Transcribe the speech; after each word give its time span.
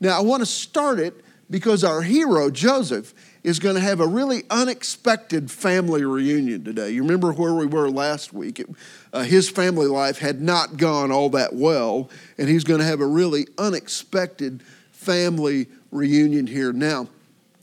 Now, 0.00 0.16
I 0.16 0.22
want 0.22 0.40
to 0.40 0.46
start 0.46 0.98
it 0.98 1.14
because 1.50 1.84
our 1.84 2.00
hero, 2.00 2.50
Joseph, 2.50 3.12
is 3.42 3.58
going 3.58 3.74
to 3.74 3.80
have 3.80 4.00
a 4.00 4.06
really 4.06 4.44
unexpected 4.50 5.50
family 5.50 6.04
reunion 6.04 6.64
today. 6.64 6.90
You 6.90 7.02
remember 7.02 7.32
where 7.32 7.54
we 7.54 7.66
were 7.66 7.90
last 7.90 8.32
week? 8.32 8.60
It, 8.60 8.68
uh, 9.12 9.22
his 9.22 9.50
family 9.50 9.86
life 9.86 10.18
had 10.18 10.40
not 10.40 10.76
gone 10.76 11.10
all 11.10 11.28
that 11.30 11.54
well, 11.54 12.08
and 12.38 12.48
he's 12.48 12.64
going 12.64 12.80
to 12.80 12.86
have 12.86 13.00
a 13.00 13.06
really 13.06 13.46
unexpected 13.58 14.62
family 14.92 15.66
reunion 15.90 16.46
here. 16.46 16.72
Now, 16.72 17.08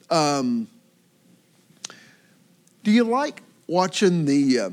um, 0.10 0.68
do 2.84 2.92
you 2.92 3.04
like 3.04 3.42
watching 3.68 4.26
the? 4.26 4.60
Uh, 4.60 4.70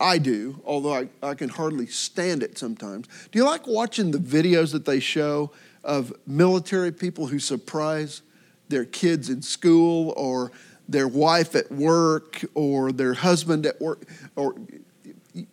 I 0.00 0.18
do, 0.18 0.60
although 0.64 0.94
I, 0.94 1.08
I 1.22 1.34
can 1.34 1.50
hardly 1.50 1.86
stand 1.86 2.42
it 2.42 2.58
sometimes. 2.58 3.06
Do 3.30 3.38
you 3.38 3.44
like 3.44 3.66
watching 3.66 4.10
the 4.10 4.18
videos 4.18 4.72
that 4.72 4.86
they 4.86 4.98
show 4.98 5.52
of 5.84 6.12
military 6.26 6.92
people 6.92 7.26
who 7.26 7.38
surprise 7.38 8.22
their 8.68 8.84
kids 8.84 9.30
in 9.30 9.42
school 9.42 10.12
or 10.16 10.52
their 10.88 11.08
wife 11.08 11.54
at 11.54 11.70
work 11.70 12.44
or 12.54 12.92
their 12.92 13.14
husband 13.14 13.66
at 13.66 13.80
work? 13.80 14.06
Or 14.36 14.54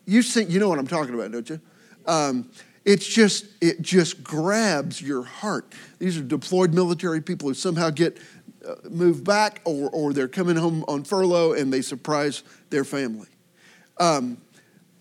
you 0.05 0.21
see, 0.21 0.43
you 0.43 0.59
know 0.59 0.69
what 0.69 0.80
I'm 0.80 0.88
talking 0.88 1.13
about, 1.13 1.31
don't 1.31 1.49
you? 1.49 1.59
Um, 2.05 2.49
it's 2.85 3.07
just 3.07 3.47
it 3.61 3.81
just 3.81 4.23
grabs 4.23 5.02
your 5.02 5.23
heart. 5.23 5.73
These 5.97 6.17
are 6.17 6.23
deployed 6.23 6.73
military 6.73 7.19
people 7.19 7.47
who 7.49 7.55
somehow 7.55 7.89
get 7.89 8.19
uh, 8.66 8.75
moved 8.89 9.23
back 9.23 9.61
or, 9.66 9.89
or 9.89 10.13
they're 10.13 10.27
coming 10.27 10.55
home 10.55 10.85
on 10.88 11.03
furlough 11.03 11.53
and 11.53 11.73
they 11.73 11.81
surprise 11.81 12.44
their 12.69 12.83
family. 12.83 13.27
Um, 13.99 14.38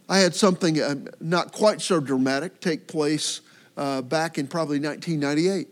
I 0.09 0.19
had 0.19 0.35
something 0.35 0.81
uh, 0.81 0.97
not 1.21 1.53
quite 1.53 1.81
so 1.81 2.01
dramatic 2.01 2.61
take 2.61 2.87
place 2.87 3.41
uh, 3.77 4.03
back 4.03 4.39
in 4.39 4.47
probably 4.47 4.79
1998. 4.79 5.69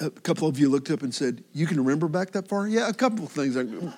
A 0.00 0.10
couple 0.10 0.48
of 0.48 0.58
you 0.58 0.68
looked 0.68 0.90
up 0.90 1.02
and 1.02 1.14
said, 1.14 1.44
You 1.52 1.66
can 1.66 1.78
remember 1.78 2.08
back 2.08 2.32
that 2.32 2.48
far? 2.48 2.66
Yeah, 2.66 2.88
a 2.88 2.94
couple 2.94 3.24
of 3.24 3.32
things. 3.32 3.56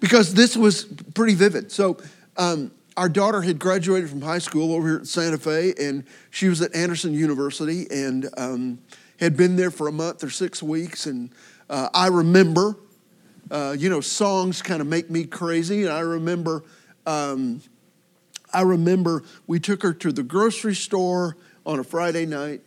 Because 0.00 0.32
this 0.32 0.56
was 0.56 0.84
pretty 1.14 1.34
vivid. 1.34 1.72
So, 1.72 1.98
um, 2.36 2.70
our 2.96 3.08
daughter 3.08 3.42
had 3.42 3.58
graduated 3.58 4.08
from 4.08 4.22
high 4.22 4.38
school 4.38 4.72
over 4.72 4.86
here 4.86 4.96
at 4.98 5.08
Santa 5.08 5.38
Fe, 5.38 5.74
and 5.78 6.04
she 6.30 6.48
was 6.48 6.60
at 6.60 6.72
Anderson 6.74 7.14
University 7.14 7.86
and 7.90 8.28
um, 8.36 8.78
had 9.18 9.36
been 9.36 9.56
there 9.56 9.72
for 9.72 9.88
a 9.88 9.92
month 9.92 10.22
or 10.22 10.30
six 10.30 10.62
weeks. 10.62 11.06
And 11.06 11.30
uh, 11.68 11.88
I 11.94 12.08
remember 12.08 12.76
uh, 13.50 13.74
you 13.78 13.88
know, 13.88 14.00
songs 14.00 14.62
kind 14.62 14.80
of 14.80 14.86
make 14.86 15.10
me 15.10 15.24
crazy. 15.24 15.84
And 15.84 15.92
I 15.92 16.00
remember, 16.00 16.64
um, 17.06 17.62
I 18.52 18.62
remember 18.62 19.22
we 19.46 19.60
took 19.60 19.82
her 19.82 19.92
to 19.94 20.12
the 20.12 20.22
grocery 20.22 20.74
store 20.74 21.36
on 21.66 21.78
a 21.78 21.84
Friday 21.84 22.26
night, 22.26 22.62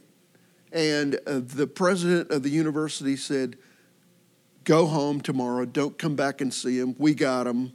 and 0.72 1.16
uh, 1.26 1.42
the 1.44 1.68
president 1.68 2.32
of 2.32 2.44
the 2.44 2.50
university 2.50 3.16
said, 3.16 3.58
"Go 4.64 4.86
home 4.86 5.22
tomorrow. 5.22 5.66
Don't 5.66 5.98
come 5.98 6.16
back 6.16 6.42
and 6.42 6.54
see 6.54 6.78
him. 6.78 6.96
We 6.98 7.14
got 7.14 7.48
him." 7.48 7.74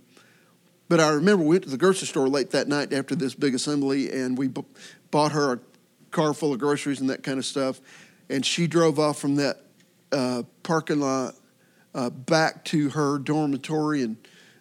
But 0.89 1.01
I 1.01 1.09
remember 1.11 1.43
we 1.43 1.51
went 1.51 1.65
to 1.65 1.71
the 1.71 1.77
grocery 1.77 2.07
store 2.07 2.29
late 2.29 2.51
that 2.53 2.69
night 2.69 2.93
after 2.93 3.17
this 3.17 3.35
big 3.35 3.55
assembly, 3.55 4.13
and 4.13 4.39
we 4.39 4.49
b- 4.49 4.65
bought 5.11 5.33
her 5.33 5.55
a 5.55 5.61
car 6.13 6.33
full 6.33 6.53
of 6.53 6.61
groceries 6.61 7.01
and 7.01 7.11
that 7.11 7.23
kind 7.23 7.39
of 7.39 7.45
stuff. 7.45 7.81
And 8.31 8.47
she 8.47 8.67
drove 8.67 8.99
off 8.99 9.19
from 9.19 9.37
that 9.37 9.63
uh, 10.13 10.45
parking 10.63 11.01
lot 11.01 11.35
uh, 11.95 12.11
back 12.11 12.65
to 12.67 12.91
her 12.91 13.19
dormitory. 13.19 14.03
And 14.03 14.17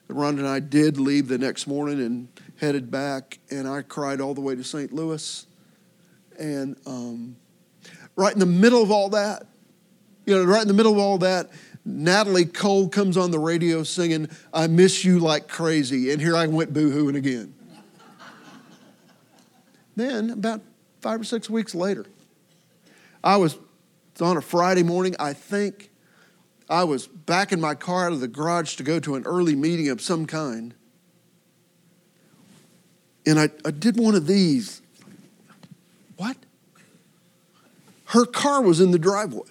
Rhonda 0.10 0.40
and 0.40 0.48
I 0.48 0.60
did 0.60 0.98
leave 0.98 1.28
the 1.28 1.38
next 1.38 1.68
morning 1.68 2.00
and 2.02 2.28
headed 2.60 2.92
back. 2.92 3.40
And 3.50 3.68
I 3.68 3.82
cried 3.82 4.22
all 4.22 4.34
the 4.34 4.42
way 4.42 4.56
to 4.56 4.64
St. 4.64 4.92
Louis. 4.94 5.46
And 6.40 6.76
um, 6.86 7.36
right 8.16 8.34
in 8.34 8.40
the 8.40 8.46
middle 8.46 8.82
of 8.82 8.92
all 8.92 9.10
that, 9.10 9.46
you 10.26 10.36
know, 10.36 10.44
right 10.44 10.62
in 10.62 10.68
the 10.68 10.74
middle 10.74 10.94
of 10.94 10.98
all 10.98 11.18
that, 11.20 11.52
Natalie 11.86 12.46
Cole 12.46 12.90
comes 12.90 13.16
on 13.16 13.30
the 13.30 13.40
radio 13.40 13.84
singing, 13.84 14.28
I 14.52 14.68
miss 14.68 15.06
you 15.06 15.20
like 15.20 15.48
crazy. 15.48 16.12
And 16.12 16.20
here 16.20 16.36
I 16.36 16.48
went 16.48 16.74
boo-hooing 16.74 17.16
again. 17.16 17.54
then, 19.96 20.32
about 20.32 20.62
five 21.02 21.22
or 21.22 21.24
six 21.24 21.48
weeks 21.48 21.76
later, 21.76 22.06
I 23.24 23.38
was 23.38 23.58
on 24.20 24.38
a 24.38 24.42
Friday 24.42 24.82
morning, 24.82 25.16
I 25.20 25.34
think, 25.34 25.92
I 26.68 26.84
was 26.84 27.06
back 27.06 27.52
in 27.52 27.62
my 27.62 27.76
car 27.76 28.08
out 28.08 28.14
of 28.14 28.20
the 28.20 28.28
garage 28.28 28.76
to 28.78 28.84
go 28.84 29.00
to 29.00 29.16
an 29.16 29.24
early 29.26 29.56
meeting 29.56 29.90
of 29.90 30.02
some 30.02 30.26
kind. 30.26 30.74
And 33.26 33.40
I, 33.40 33.50
I 33.66 33.72
did 33.72 33.98
one 33.98 34.16
of 34.16 34.28
these. 34.28 34.82
What? 36.18 36.38
Her 38.06 38.26
car 38.26 38.62
was 38.62 38.80
in 38.80 38.92
the 38.92 39.00
driveway. 39.00 39.50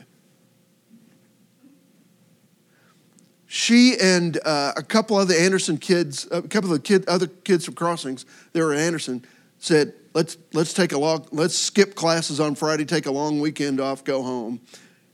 She 3.47 3.97
and 4.01 4.39
uh, 4.45 4.73
a 4.77 4.83
couple 4.83 5.19
of 5.19 5.29
the 5.29 5.41
Anderson 5.41 5.79
kids, 5.79 6.27
a 6.31 6.43
couple 6.43 6.73
of 6.73 6.83
the 6.83 6.87
kid, 6.87 7.09
other 7.09 7.29
kids 7.29 7.65
from 7.65 7.75
Crossings, 7.75 8.27
they 8.53 8.61
were 8.61 8.73
at 8.73 8.81
Anderson, 8.81 9.25
said, 9.59 9.93
let's, 10.13 10.37
let's 10.53 10.73
take 10.73 10.93
a 10.93 10.99
long, 10.99 11.27
let's 11.31 11.57
skip 11.57 11.95
classes 11.95 12.41
on 12.41 12.57
Friday, 12.57 12.85
take 12.85 13.07
a 13.07 13.13
long 13.13 13.41
weekend 13.41 13.81
off, 13.81 14.03
go 14.03 14.23
home. 14.23 14.61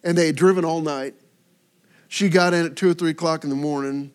And 0.03 0.17
they 0.17 0.27
had 0.27 0.37
driven 0.37 0.65
all 0.65 0.81
night 0.81 1.15
she 2.11 2.29
got 2.29 2.53
in 2.53 2.67
at 2.67 2.75
two 2.75 2.91
or 2.91 2.95
three 2.95 3.11
o'clock 3.11 3.45
in 3.45 3.51
the 3.51 3.57
morning. 3.57 4.13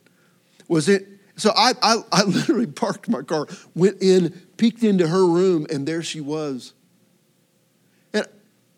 Was 0.67 0.89
it? 0.89 1.07
So 1.37 1.51
I, 1.55 1.73
I, 1.81 1.97
I 2.11 2.23
literally 2.23 2.67
parked 2.67 3.09
my 3.09 3.21
car, 3.21 3.47
went 3.73 4.01
in, 4.01 4.29
peeked 4.57 4.83
into 4.83 5.07
her 5.07 5.25
room, 5.25 5.67
and 5.69 5.87
there 5.87 6.01
she 6.01 6.21
was. 6.21 6.73
And 8.13 8.25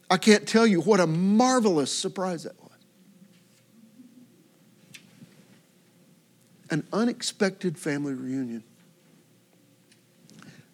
I 0.10 0.18
can't 0.18 0.48
tell 0.48 0.66
you 0.66 0.82
what 0.82 1.00
a 1.00 1.08
marvelous 1.08 1.94
surprise 1.94 2.44
that 2.44 2.60
was. 2.62 2.72
An 6.70 6.86
unexpected 6.92 7.78
family 7.78 8.14
reunion. 8.14 8.64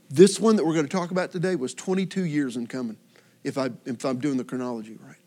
This 0.10 0.40
one 0.40 0.56
that 0.56 0.66
we're 0.66 0.74
going 0.74 0.88
to 0.88 0.92
talk 0.92 1.12
about 1.12 1.32
today 1.32 1.56
was 1.56 1.74
22 1.74 2.24
years 2.24 2.56
in 2.56 2.68
coming, 2.68 2.98
if, 3.44 3.58
I, 3.58 3.72
if 3.86 4.06
I'm 4.06 4.20
doing 4.20 4.38
the 4.38 4.44
chronology 4.44 4.98
right. 5.06 5.18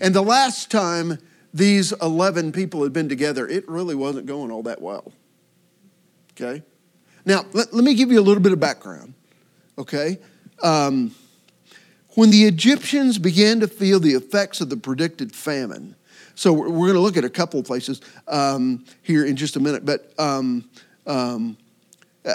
And 0.00 0.14
the 0.14 0.22
last 0.22 0.70
time 0.70 1.18
these 1.52 1.92
11 1.92 2.52
people 2.52 2.82
had 2.82 2.92
been 2.92 3.08
together, 3.08 3.46
it 3.46 3.68
really 3.68 3.94
wasn't 3.94 4.26
going 4.26 4.50
all 4.50 4.62
that 4.64 4.80
well. 4.80 5.12
Okay? 6.32 6.62
Now, 7.24 7.44
let, 7.52 7.72
let 7.72 7.84
me 7.84 7.94
give 7.94 8.10
you 8.12 8.20
a 8.20 8.22
little 8.22 8.42
bit 8.42 8.52
of 8.52 8.60
background. 8.60 9.14
Okay? 9.76 10.18
Um, 10.62 11.14
when 12.14 12.30
the 12.30 12.44
Egyptians 12.44 13.18
began 13.18 13.60
to 13.60 13.68
feel 13.68 14.00
the 14.00 14.12
effects 14.12 14.60
of 14.60 14.70
the 14.70 14.76
predicted 14.76 15.34
famine, 15.34 15.94
so 16.34 16.52
we're, 16.52 16.68
we're 16.68 16.86
going 16.86 16.94
to 16.94 17.00
look 17.00 17.16
at 17.16 17.24
a 17.24 17.30
couple 17.30 17.60
of 17.60 17.66
places 17.66 18.00
um, 18.26 18.84
here 19.02 19.24
in 19.24 19.36
just 19.36 19.56
a 19.56 19.60
minute, 19.60 19.84
but 19.84 20.12
um, 20.18 20.68
um, 21.06 21.56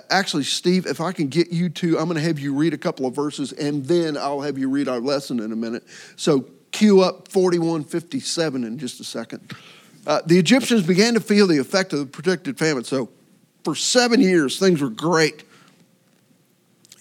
actually, 0.09 0.43
Steve, 0.43 0.85
if 0.85 0.99
I 0.99 1.11
can 1.11 1.27
get 1.27 1.51
you 1.51 1.69
to, 1.69 1.99
I'm 1.99 2.05
going 2.05 2.15
to 2.15 2.21
have 2.21 2.39
you 2.39 2.53
read 2.53 2.73
a 2.73 2.77
couple 2.77 3.05
of 3.05 3.15
verses 3.15 3.51
and 3.53 3.85
then 3.85 4.17
I'll 4.17 4.41
have 4.41 4.57
you 4.57 4.69
read 4.69 4.87
our 4.87 4.99
lesson 4.99 5.39
in 5.39 5.51
a 5.51 5.55
minute. 5.55 5.83
So 6.15 6.45
cue 6.73 6.99
up 7.01 7.29
4157 7.29 8.65
in 8.65 8.77
just 8.77 8.99
a 8.99 9.03
second. 9.05 9.53
Uh, 10.05 10.21
the 10.25 10.37
Egyptians 10.37 10.85
began 10.85 11.13
to 11.13 11.21
feel 11.21 11.47
the 11.47 11.59
effect 11.59 11.93
of 11.93 11.99
the 11.99 12.05
predicted 12.05 12.59
famine. 12.59 12.83
So 12.83 13.09
for 13.63 13.75
seven 13.75 14.19
years, 14.19 14.59
things 14.59 14.81
were 14.81 14.89
great. 14.89 15.45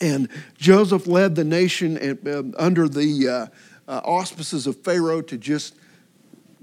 And 0.00 0.28
Joseph 0.56 1.06
led 1.06 1.34
the 1.34 1.44
nation 1.44 1.96
uh, 2.26 2.42
under 2.62 2.88
the 2.88 3.28
uh, 3.28 3.46
uh, 3.90 4.00
auspices 4.04 4.66
of 4.66 4.76
Pharaoh 4.84 5.22
to 5.22 5.36
just 5.36 5.74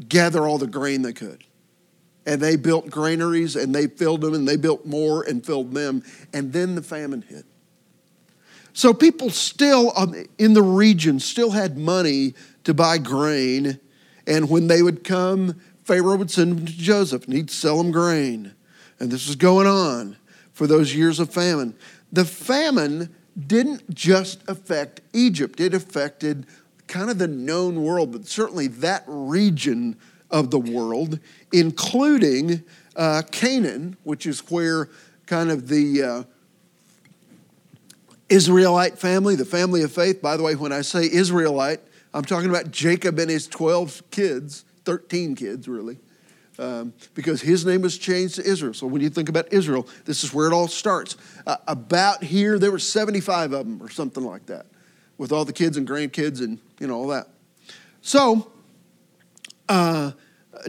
gather 0.08 0.47
all 0.47 0.58
the 0.58 0.68
grain 0.68 1.02
they 1.02 1.14
could. 1.14 1.44
And 2.26 2.41
they 2.41 2.56
built 2.56 2.90
granaries 2.90 3.56
and 3.56 3.74
they 3.74 3.88
filled 3.88 4.22
them 4.22 4.34
and 4.34 4.47
they 4.47 4.56
built 4.56 4.86
more 4.86 5.24
and 5.24 5.46
filled 5.46 5.74
them. 5.74 6.03
And 6.31 6.53
then 6.53 6.76
the 6.76 6.81
famine 6.81 7.22
hit. 7.22 7.46
So 8.79 8.94
people 8.94 9.29
still 9.29 9.91
um, 9.97 10.16
in 10.38 10.53
the 10.53 10.62
region 10.62 11.19
still 11.19 11.51
had 11.51 11.78
money 11.78 12.34
to 12.64 12.73
buy 12.73 12.97
grain. 12.97 13.78
And 14.26 14.49
when 14.49 14.67
they 14.67 14.81
would 14.81 15.03
come, 15.03 15.59
Pharaoh 15.84 16.16
would 16.16 16.31
send 16.31 16.55
them 16.55 16.66
to 16.66 16.72
Joseph 16.72 17.26
and 17.26 17.34
he'd 17.34 17.52
sell 17.52 17.79
them 17.79 17.91
grain. 17.91 18.53
And 18.97 19.11
this 19.11 19.28
was 19.28 19.35
going 19.35 19.67
on 19.67 20.16
for 20.53 20.66
those 20.66 20.96
years 20.96 21.20
of 21.20 21.29
famine. 21.29 21.76
The 22.14 22.23
famine 22.23 23.14
didn't 23.37 23.93
just 23.93 24.47
affect 24.47 25.02
Egypt, 25.11 25.59
it 25.59 25.73
affected 25.73 26.46
kind 26.87 27.09
of 27.09 27.17
the 27.17 27.28
known 27.28 27.84
world, 27.84 28.14
but 28.14 28.28
certainly 28.28 28.67
that 28.67 29.03
region 29.08 29.97
of 30.31 30.52
the 30.52 30.59
world, 30.59 31.20
including 31.52 32.64
uh, 32.96 33.23
Canaan, 33.29 33.97
which 34.03 34.26
is 34.26 34.40
where 34.49 34.87
kind 35.26 35.52
of 35.52 35.67
the 35.67 36.02
uh, 36.02 36.23
Israelite 38.29 38.97
family, 38.97 39.35
the 39.35 39.46
family 39.46 39.84
of 39.84 39.91
faith. 39.91 40.22
By 40.22 40.37
the 40.37 40.43
way, 40.43 40.55
when 40.55 40.72
I 40.72 40.81
say 40.81 41.09
Israelite, 41.11 41.79
I'm 42.14 42.23
talking 42.23 42.49
about 42.49 42.72
Jacob 42.72 43.20
and 43.20 43.29
his 43.29 43.47
12 43.47 44.03
kids, 44.11 44.66
13 44.85 45.35
kids 45.35 45.67
really, 45.67 45.97
um, 46.58 46.93
because 47.14 47.41
his 47.41 47.66
name 47.66 47.81
was 47.81 47.97
changed 47.97 48.35
to 48.35 48.43
Israel. 48.43 48.73
So 48.73 48.87
when 48.87 49.02
you 49.02 49.09
think 49.09 49.29
about 49.29 49.52
Israel, 49.53 49.87
this 50.05 50.23
is 50.23 50.34
where 50.34 50.47
it 50.47 50.53
all 50.53 50.67
starts. 50.67 51.17
Uh, 51.46 51.58
about 51.67 52.23
here, 52.23 52.59
there 52.59 52.72
were 52.72 52.79
75 52.79 53.53
of 53.53 53.66
them 53.66 53.81
or 53.81 53.90
something 53.90 54.23
like 54.23 54.46
that. 54.47 54.66
with 55.20 55.31
all 55.31 55.46
the 55.46 55.53
kids 55.53 55.78
and 55.78 55.87
grandkids 55.87 56.40
and 56.40 56.58
you 56.79 56.87
know 56.87 56.96
all 56.96 57.08
that. 57.08 57.28
So 58.02 58.52
uh, 59.67 60.14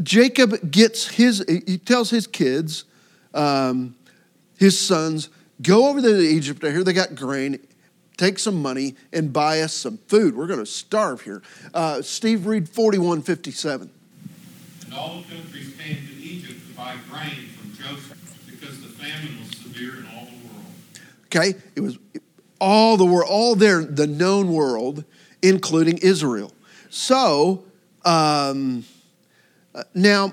Jacob 0.03 0.71
gets 0.71 1.09
his. 1.09 1.43
He 1.49 1.79
tells 1.79 2.11
his 2.11 2.27
kids, 2.27 2.85
um, 3.33 3.95
his 4.59 4.79
sons, 4.79 5.31
go 5.63 5.89
over 5.89 6.01
to 6.01 6.19
Egypt. 6.21 6.65
I 6.65 6.71
hear 6.71 6.85
they 6.85 6.93
got 6.93 7.15
grain. 7.15 7.59
Take 8.17 8.39
some 8.39 8.61
money 8.61 8.97
and 9.13 9.33
buy 9.33 9.63
us 9.63 9.73
some 9.73 9.99
food. 10.09 10.37
We're 10.37 10.47
going 10.47 10.59
to 10.59 10.67
starve 10.67 11.23
here. 11.23 11.43
Uh, 11.73 12.03
Steve, 12.03 12.47
read 12.47 12.69
4157. 12.69 13.91
And 14.85 14.95
all 14.95 15.23
the 15.23 15.35
countries 15.35 15.75
came 15.79 15.97
to 15.97 16.23
Egypt 16.23 16.61
to 16.69 16.75
buy 16.75 16.97
grain 17.09 17.49
from 17.59 17.73
Joseph 17.73 18.39
because 18.47 18.81
the 18.83 18.89
famine 18.89 19.41
was 19.41 19.57
severe 19.57 19.97
in 19.97 20.07
all 20.15 20.27
the 20.27 20.49
world. 20.49 20.67
Okay, 21.27 21.55
it 21.75 21.81
was 21.81 21.99
all 22.61 22.97
the 22.97 23.07
world, 23.07 23.29
all 23.31 23.55
there, 23.55 23.83
the 23.83 24.07
known 24.07 24.53
world, 24.53 25.05
including 25.43 25.99
Israel. 25.99 26.53
So 26.91 27.65
um, 28.05 28.85
uh, 29.75 29.85
now, 29.95 30.33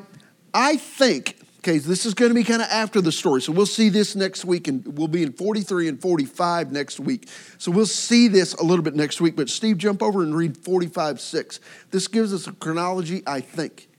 I 0.54 0.78
think, 0.78 1.37
okay, 1.68 1.80
this 1.80 2.06
is 2.06 2.14
going 2.14 2.30
to 2.30 2.36
be 2.36 2.46
kind 2.46 2.62
of 2.62 2.70
after 2.70 3.02
the 3.02 3.12
story. 3.12 3.42
So 3.42 3.52
we'll 3.52 3.66
see 3.66 3.90
this 3.90 4.16
next 4.16 4.46
week, 4.46 4.70
and 4.70 4.98
we'll 4.98 5.10
be 5.10 5.24
in 5.24 5.34
43 5.34 5.90
and 5.90 6.02
45 6.02 6.72
next 6.72 7.00
week. 7.00 7.28
So 7.58 7.72
we'll 7.72 7.86
see 7.86 8.30
this 8.30 8.54
a 8.54 8.64
little 8.64 8.84
bit 8.84 8.96
next 8.96 9.20
week. 9.20 9.36
But 9.36 9.50
Steve, 9.50 9.78
jump 9.78 10.02
over 10.02 10.24
and 10.24 10.34
read 10.34 10.56
45 10.56 11.20
6. 11.20 11.60
This 11.92 12.08
gives 12.08 12.34
us 12.34 12.48
a 12.48 12.54
chronology, 12.54 13.22
I 13.28 13.42
think. 13.42 13.90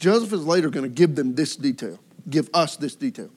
Joseph 0.00 0.32
is 0.32 0.46
later 0.46 0.70
going 0.70 0.84
to 0.84 0.88
give 0.88 1.14
them 1.14 1.34
this 1.34 1.56
detail, 1.56 1.98
give 2.28 2.48
us 2.54 2.76
this 2.76 2.94
detail. 2.94 3.28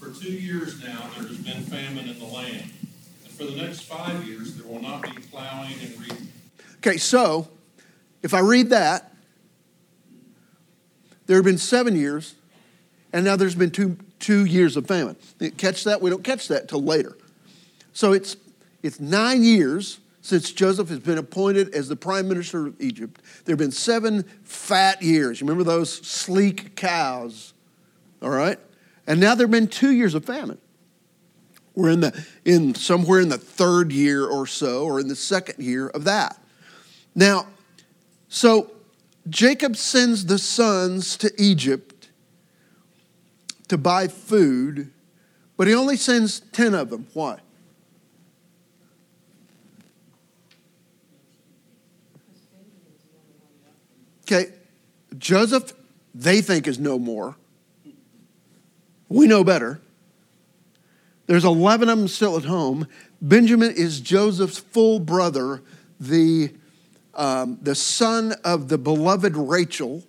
For 0.00 0.10
two 0.10 0.32
years 0.32 0.82
now, 0.82 1.10
there 1.16 1.28
has 1.28 1.36
been 1.38 1.62
famine 1.64 2.08
in 2.08 2.18
the 2.18 2.24
land. 2.24 2.70
And 3.24 3.32
for 3.32 3.44
the 3.44 3.56
next 3.56 3.80
five 3.82 4.26
years, 4.26 4.54
there 4.54 4.66
will 4.66 4.80
not 4.80 5.02
be 5.02 5.20
plowing 5.30 5.74
and 5.82 6.00
reaping. 6.00 6.28
Okay, 6.78 6.96
so 6.96 7.48
if 8.22 8.32
I 8.32 8.40
read 8.40 8.70
that, 8.70 9.15
there 11.26 11.36
have 11.36 11.44
been 11.44 11.58
seven 11.58 11.96
years, 11.96 12.34
and 13.12 13.24
now 13.24 13.36
there's 13.36 13.54
been 13.54 13.70
two, 13.70 13.96
two 14.18 14.44
years 14.44 14.76
of 14.76 14.86
famine. 14.86 15.16
Catch 15.56 15.84
that? 15.84 16.00
We 16.00 16.10
don't 16.10 16.24
catch 16.24 16.48
that 16.48 16.68
till 16.68 16.82
later. 16.82 17.16
So 17.92 18.12
it's, 18.12 18.36
it's 18.82 19.00
nine 19.00 19.42
years 19.42 19.98
since 20.22 20.52
Joseph 20.52 20.88
has 20.88 20.98
been 20.98 21.18
appointed 21.18 21.74
as 21.74 21.88
the 21.88 21.96
prime 21.96 22.28
minister 22.28 22.66
of 22.66 22.80
Egypt. 22.80 23.20
There 23.44 23.52
have 23.52 23.58
been 23.58 23.70
seven 23.70 24.24
fat 24.42 25.00
years. 25.02 25.40
You 25.40 25.46
remember 25.46 25.64
those 25.64 25.92
sleek 25.92 26.74
cows? 26.74 27.54
All 28.20 28.30
right? 28.30 28.58
And 29.06 29.20
now 29.20 29.34
there 29.34 29.46
have 29.46 29.52
been 29.52 29.68
two 29.68 29.92
years 29.92 30.14
of 30.14 30.24
famine. 30.24 30.58
We're 31.76 31.90
in 31.90 32.00
the 32.00 32.26
in 32.44 32.74
somewhere 32.74 33.20
in 33.20 33.28
the 33.28 33.38
third 33.38 33.92
year 33.92 34.26
or 34.26 34.46
so, 34.46 34.84
or 34.84 34.98
in 34.98 35.08
the 35.08 35.14
second 35.14 35.62
year 35.62 35.88
of 35.88 36.04
that. 36.04 36.40
Now, 37.14 37.46
so 38.28 38.70
Jacob 39.28 39.76
sends 39.76 40.26
the 40.26 40.38
sons 40.38 41.16
to 41.16 41.32
Egypt 41.36 42.08
to 43.68 43.76
buy 43.76 44.06
food, 44.06 44.92
but 45.56 45.66
he 45.66 45.74
only 45.74 45.96
sends 45.96 46.40
10 46.40 46.74
of 46.74 46.90
them. 46.90 47.06
Why? 47.12 47.40
Okay, 54.22 54.52
Joseph, 55.18 55.72
they 56.14 56.40
think 56.40 56.66
is 56.66 56.78
no 56.78 56.98
more. 56.98 57.36
We 59.08 59.26
know 59.26 59.44
better. 59.44 59.80
There's 61.26 61.44
11 61.44 61.88
of 61.88 61.98
them 61.98 62.08
still 62.08 62.36
at 62.36 62.44
home. 62.44 62.88
Benjamin 63.20 63.72
is 63.72 64.00
Joseph's 64.00 64.58
full 64.58 64.98
brother, 64.98 65.62
the 65.98 66.52
um, 67.16 67.58
the 67.60 67.74
son 67.74 68.34
of 68.44 68.68
the 68.68 68.78
beloved 68.78 69.36
Rachel, 69.36 70.04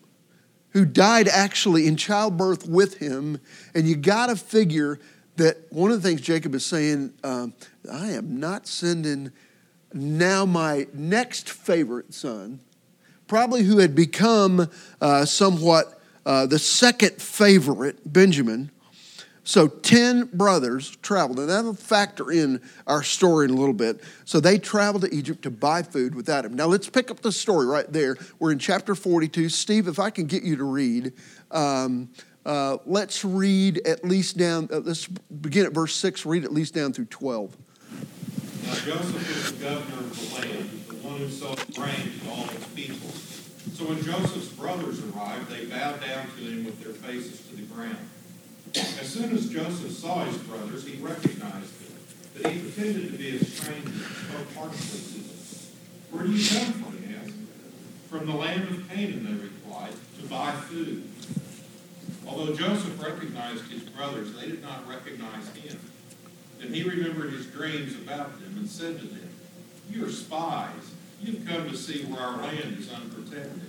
who 0.71 0.85
died 0.85 1.27
actually 1.27 1.87
in 1.87 1.97
childbirth 1.97 2.67
with 2.67 2.97
him. 2.97 3.39
And 3.73 3.87
you 3.87 3.95
got 3.95 4.27
to 4.27 4.35
figure 4.35 4.99
that 5.37 5.57
one 5.71 5.91
of 5.91 6.01
the 6.01 6.07
things 6.07 6.21
Jacob 6.21 6.53
is 6.53 6.65
saying, 6.65 7.13
um, 7.23 7.53
I 7.91 8.09
am 8.11 8.39
not 8.39 8.67
sending 8.67 9.31
now 9.93 10.45
my 10.45 10.87
next 10.93 11.49
favorite 11.49 12.13
son, 12.13 12.59
probably 13.27 13.63
who 13.63 13.77
had 13.77 13.95
become 13.95 14.69
uh, 14.99 15.25
somewhat 15.25 15.99
uh, 16.25 16.45
the 16.45 16.59
second 16.59 17.21
favorite, 17.21 18.11
Benjamin. 18.11 18.69
So 19.47 19.69
10 19.69 20.31
brothers 20.33 20.97
traveled, 20.97 21.39
and 21.39 21.49
that'll 21.49 21.73
factor 21.73 22.33
in 22.33 22.61
our 22.85 23.01
story 23.01 23.45
in 23.45 23.51
a 23.51 23.55
little 23.55 23.73
bit. 23.73 24.03
So 24.25 24.41
they 24.41 24.57
traveled 24.57 25.03
to 25.03 25.15
Egypt 25.15 25.43
to 25.43 25.49
buy 25.49 25.83
food 25.83 26.15
without 26.15 26.43
him. 26.43 26.53
Now 26.53 26.65
let's 26.65 26.89
pick 26.89 27.09
up 27.09 27.21
the 27.21 27.31
story 27.31 27.65
right 27.65 27.89
there. 27.93 28.17
We're 28.39 28.51
in 28.51 28.59
chapter 28.59 28.93
42. 28.93 29.47
Steve, 29.47 29.87
if 29.87 29.99
I 29.99 30.09
can 30.09 30.25
get 30.25 30.43
you 30.43 30.57
to 30.57 30.65
read, 30.65 31.13
um, 31.51 32.09
uh, 32.45 32.79
let's 32.85 33.23
read 33.23 33.87
at 33.87 34.03
least 34.03 34.37
down, 34.37 34.67
uh, 34.69 34.79
let's 34.79 35.07
begin 35.07 35.65
at 35.65 35.71
verse 35.71 35.95
6, 35.95 36.25
read 36.25 36.43
at 36.43 36.51
least 36.51 36.73
down 36.73 36.91
through 36.91 37.05
12. 37.05 37.55
Now 38.65 38.73
Joseph 38.73 39.13
was 39.13 39.53
the 39.53 39.63
governor 39.63 39.99
of 39.99 40.29
the 40.29 40.35
land, 40.35 40.69
the 40.89 41.07
one 41.07 41.19
who 41.19 41.29
sold 41.29 41.63
grain 41.73 42.19
to 42.19 42.29
all 42.31 42.47
his 42.47 42.65
people. 42.75 43.11
So 43.75 43.85
when 43.85 44.03
Joseph's 44.03 44.49
brothers 44.49 45.01
arrived, 45.05 45.49
they 45.49 45.67
bowed 45.67 46.01
down 46.01 46.27
to 46.35 46.41
him 46.41 46.65
with 46.65 46.83
their 46.83 46.91
faces 46.91 47.47
to 47.47 47.55
the 47.55 47.61
ground. 47.61 47.95
As 48.75 49.07
soon 49.07 49.35
as 49.35 49.49
Joseph 49.49 49.91
saw 49.91 50.25
his 50.25 50.37
brothers, 50.37 50.85
he 50.85 50.97
recognized 50.97 51.79
them, 51.79 51.97
but 52.35 52.51
he 52.51 52.59
pretended 52.59 53.11
to 53.11 53.17
be 53.17 53.37
a 53.37 53.43
stranger 53.45 53.87
and 53.87 53.95
spoke 53.95 54.53
harshly 54.55 54.99
to 54.99 55.13
them. 55.13 55.37
Where 56.11 56.23
do 56.23 56.31
you 56.31 56.49
come 56.49 56.73
from? 56.73 57.03
he 57.03 57.15
asked. 57.15 57.33
From 58.09 58.25
the 58.25 58.33
land 58.33 58.69
of 58.69 58.89
Canaan, 58.89 59.25
they 59.25 59.43
replied, 59.43 59.93
to 60.19 60.27
buy 60.27 60.51
food. 60.51 61.03
Although 62.27 62.53
Joseph 62.55 63.01
recognized 63.01 63.71
his 63.71 63.83
brothers, 63.83 64.33
they 64.35 64.47
did 64.47 64.61
not 64.61 64.87
recognize 64.87 65.49
him. 65.55 65.79
And 66.61 66.73
he 66.73 66.83
remembered 66.83 67.31
his 67.31 67.45
dreams 67.47 67.95
about 67.95 68.39
them 68.39 68.55
and 68.57 68.69
said 68.69 68.99
to 68.99 69.07
them, 69.07 69.29
You 69.89 70.05
are 70.05 70.09
spies. 70.09 70.91
You've 71.21 71.47
come 71.47 71.69
to 71.69 71.77
see 71.77 72.03
where 72.05 72.21
our 72.21 72.37
land 72.41 72.77
is 72.77 72.91
unprotected. 72.91 73.61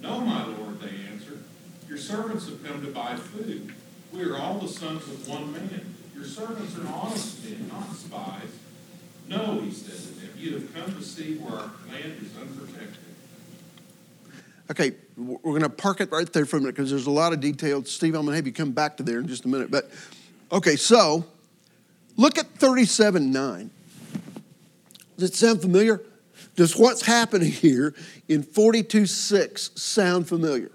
No, 0.00 0.20
my 0.20 0.46
lord, 0.46 0.80
they 0.80 0.90
answered. 1.10 1.42
Your 1.88 1.98
servants 1.98 2.48
have 2.48 2.64
come 2.64 2.84
to 2.84 2.90
buy 2.90 3.16
food. 3.16 3.74
We 4.16 4.24
are 4.24 4.38
all 4.38 4.58
the 4.58 4.68
sons 4.68 5.02
of 5.02 5.28
one 5.28 5.52
man. 5.52 5.94
Your 6.14 6.24
servants 6.24 6.74
are 6.78 6.88
honest 6.88 7.44
men, 7.44 7.68
not 7.68 7.92
spies. 7.92 8.48
No, 9.28 9.60
he 9.60 9.70
said 9.70 9.94
to 9.94 10.20
them, 10.20 10.30
you 10.38 10.54
have 10.54 10.74
come 10.74 10.94
to 10.94 11.02
see 11.02 11.36
where 11.36 11.60
our 11.60 11.70
land 11.90 12.16
is 12.22 12.30
unprotected. 12.40 12.96
Okay, 14.70 14.92
we're 15.18 15.38
going 15.42 15.60
to 15.62 15.68
park 15.68 16.00
it 16.00 16.10
right 16.10 16.32
there 16.32 16.46
for 16.46 16.56
a 16.56 16.60
minute 16.60 16.76
because 16.76 16.90
there's 16.90 17.06
a 17.06 17.10
lot 17.10 17.34
of 17.34 17.40
detail. 17.40 17.84
Steve, 17.84 18.14
I'm 18.14 18.22
going 18.22 18.32
to 18.32 18.36
have 18.36 18.46
you 18.46 18.54
come 18.54 18.72
back 18.72 18.96
to 18.96 19.02
there 19.02 19.18
in 19.18 19.28
just 19.28 19.44
a 19.44 19.48
minute. 19.48 19.70
But, 19.70 19.90
okay, 20.50 20.76
so 20.76 21.26
look 22.16 22.38
at 22.38 22.46
37 22.54 23.30
9. 23.30 23.70
Does 25.18 25.30
it 25.30 25.34
sound 25.34 25.60
familiar? 25.60 26.00
Does 26.56 26.74
what's 26.74 27.02
happening 27.02 27.50
here 27.50 27.94
in 28.28 28.42
42 28.42 29.04
6 29.04 29.70
sound 29.74 30.26
familiar? 30.26 30.70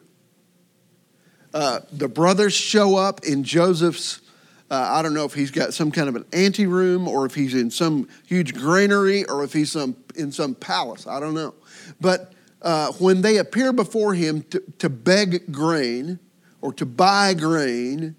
Uh, 1.53 1.81
the 1.91 2.07
brothers 2.07 2.53
show 2.53 2.95
up 2.95 3.23
in 3.23 3.43
Joseph's. 3.43 4.21
Uh, 4.69 4.87
I 4.89 5.01
don't 5.01 5.13
know 5.13 5.25
if 5.25 5.33
he's 5.33 5.51
got 5.51 5.73
some 5.73 5.91
kind 5.91 6.07
of 6.07 6.15
an 6.15 6.25
anteroom 6.31 7.07
or 7.07 7.25
if 7.25 7.35
he's 7.35 7.53
in 7.53 7.69
some 7.69 8.07
huge 8.25 8.53
granary 8.53 9.25
or 9.25 9.43
if 9.43 9.51
he's 9.51 9.71
some, 9.71 9.97
in 10.15 10.31
some 10.31 10.55
palace. 10.55 11.07
I 11.07 11.19
don't 11.19 11.33
know. 11.33 11.53
But 11.99 12.31
uh, 12.61 12.93
when 12.93 13.21
they 13.21 13.37
appear 13.37 13.73
before 13.73 14.13
him 14.13 14.43
to, 14.43 14.63
to 14.79 14.89
beg 14.89 15.51
grain 15.51 16.19
or 16.61 16.71
to 16.73 16.85
buy 16.85 17.33
grain, 17.33 18.15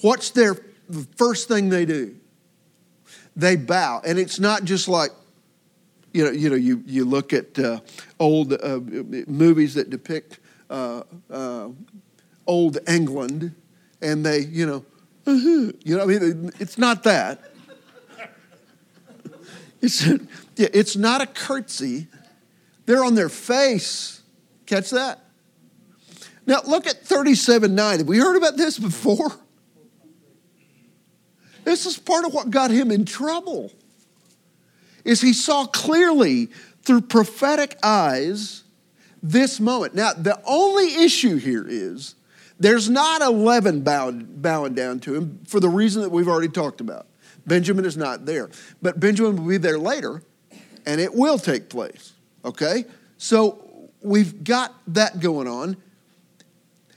what's 0.00 0.30
their 0.30 0.56
the 0.88 1.06
first 1.16 1.48
thing 1.48 1.68
they 1.68 1.84
do? 1.84 2.16
They 3.34 3.56
bow. 3.56 4.00
And 4.06 4.18
it's 4.18 4.40
not 4.40 4.64
just 4.64 4.88
like, 4.88 5.10
you 6.14 6.24
know, 6.24 6.30
you, 6.30 6.48
know, 6.48 6.56
you, 6.56 6.82
you 6.86 7.04
look 7.04 7.34
at 7.34 7.58
uh, 7.58 7.80
old 8.18 8.54
uh, 8.54 8.80
movies 9.26 9.74
that 9.74 9.90
depict 9.90 10.38
uh, 10.70 11.02
old 12.46 12.78
England 12.88 13.54
and 14.00 14.24
they, 14.24 14.40
you 14.40 14.66
know, 14.66 14.84
uh-huh, 15.26 15.72
you 15.84 15.96
know, 15.96 16.02
I 16.02 16.06
mean, 16.06 16.52
it's 16.60 16.78
not 16.78 17.02
that. 17.04 17.40
It's, 19.82 20.06
yeah, 20.06 20.16
it's 20.72 20.96
not 20.96 21.20
a 21.20 21.26
curtsy. 21.26 22.08
They're 22.86 23.04
on 23.04 23.14
their 23.14 23.28
face. 23.28 24.22
Catch 24.64 24.90
that? 24.90 25.20
Now 26.46 26.60
look 26.66 26.86
at 26.86 27.04
37 27.04 27.74
9. 27.74 27.98
Have 27.98 28.08
we 28.08 28.18
heard 28.18 28.36
about 28.36 28.56
this 28.56 28.78
before? 28.78 29.32
This 31.64 31.84
is 31.84 31.98
part 31.98 32.24
of 32.24 32.32
what 32.32 32.50
got 32.50 32.70
him 32.70 32.90
in 32.90 33.04
trouble. 33.04 33.72
Is 35.04 35.20
he 35.20 35.32
saw 35.32 35.66
clearly 35.66 36.48
through 36.82 37.02
prophetic 37.02 37.76
eyes 37.82 38.62
this 39.22 39.58
moment. 39.58 39.94
Now, 39.94 40.12
the 40.12 40.40
only 40.44 40.94
issue 41.04 41.36
here 41.36 41.66
is 41.66 42.14
there's 42.58 42.88
not 42.88 43.22
11 43.22 43.82
bowing, 43.82 44.26
bowing 44.40 44.74
down 44.74 45.00
to 45.00 45.14
him 45.14 45.40
for 45.46 45.60
the 45.60 45.68
reason 45.68 46.02
that 46.02 46.10
we've 46.10 46.28
already 46.28 46.48
talked 46.48 46.80
about. 46.80 47.06
Benjamin 47.46 47.84
is 47.84 47.96
not 47.96 48.26
there. 48.26 48.50
But 48.82 48.98
Benjamin 48.98 49.36
will 49.36 49.48
be 49.48 49.56
there 49.56 49.78
later, 49.78 50.22
and 50.84 51.00
it 51.00 51.14
will 51.14 51.38
take 51.38 51.68
place. 51.68 52.12
Okay? 52.44 52.84
So 53.18 53.90
we've 54.00 54.42
got 54.42 54.74
that 54.88 55.20
going 55.20 55.48
on. 55.48 55.76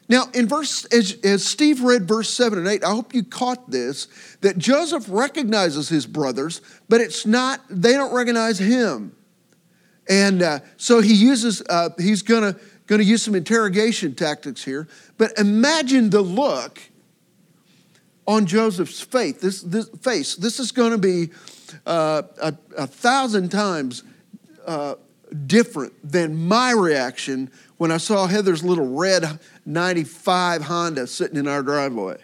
Now, 0.08 0.26
in 0.34 0.48
verse, 0.48 0.86
as, 0.86 1.18
as 1.24 1.46
Steve 1.46 1.84
read 1.84 2.08
verse 2.08 2.30
7 2.30 2.58
and 2.58 2.68
8, 2.68 2.84
I 2.84 2.90
hope 2.90 3.14
you 3.14 3.24
caught 3.24 3.70
this 3.70 4.08
that 4.42 4.58
Joseph 4.58 5.06
recognizes 5.08 5.88
his 5.88 6.08
brothers, 6.08 6.62
but 6.88 7.00
it's 7.00 7.28
not, 7.28 7.62
they 7.70 7.94
don't 7.94 8.14
recognize 8.14 8.58
him. 8.58 9.16
And 10.10 10.42
uh, 10.42 10.60
so 10.78 11.02
he 11.02 11.14
uses, 11.14 11.62
uh, 11.70 11.90
he's 12.00 12.24
gonna, 12.90 13.04
gonna 13.04 13.10
use 13.10 13.24
some 13.24 13.36
interrogation 13.36 14.16
tactics 14.16 14.64
here. 14.64 14.88
But 15.18 15.38
imagine 15.38 16.10
the 16.10 16.22
look 16.22 16.82
on 18.28 18.46
Joseph's 18.46 19.02
faith. 19.02 19.42
This, 19.42 19.62
this 19.62 19.90
face. 20.02 20.36
This 20.36 20.60
is 20.60 20.72
going 20.72 20.92
to 20.92 20.98
be 20.98 21.30
uh, 21.86 22.24
a, 22.42 22.56
a, 22.78 22.88
thousand 22.88 23.50
times 23.50 24.04
uh, 24.66 24.96
different 25.46 25.94
than 26.04 26.36
my 26.36 26.72
reaction 26.72 27.52
when 27.78 27.92
I 27.92 27.98
saw 27.98 28.28
Heather's 28.28 28.64
little 28.64 28.88
red 28.88 29.40
95 29.66 30.64
Honda 30.64 31.08
sitting 31.08 31.38
in 31.38 31.48
our 31.48 31.64
driveway. 31.64 32.18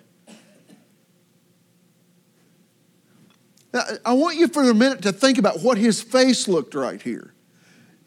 Now, 3.73 3.83
I 4.05 4.13
want 4.13 4.37
you 4.37 4.47
for 4.47 4.63
a 4.69 4.73
minute 4.73 5.01
to 5.03 5.11
think 5.11 5.37
about 5.37 5.61
what 5.61 5.77
his 5.77 6.01
face 6.01 6.47
looked 6.47 6.75
right 6.75 7.01
here. 7.01 7.34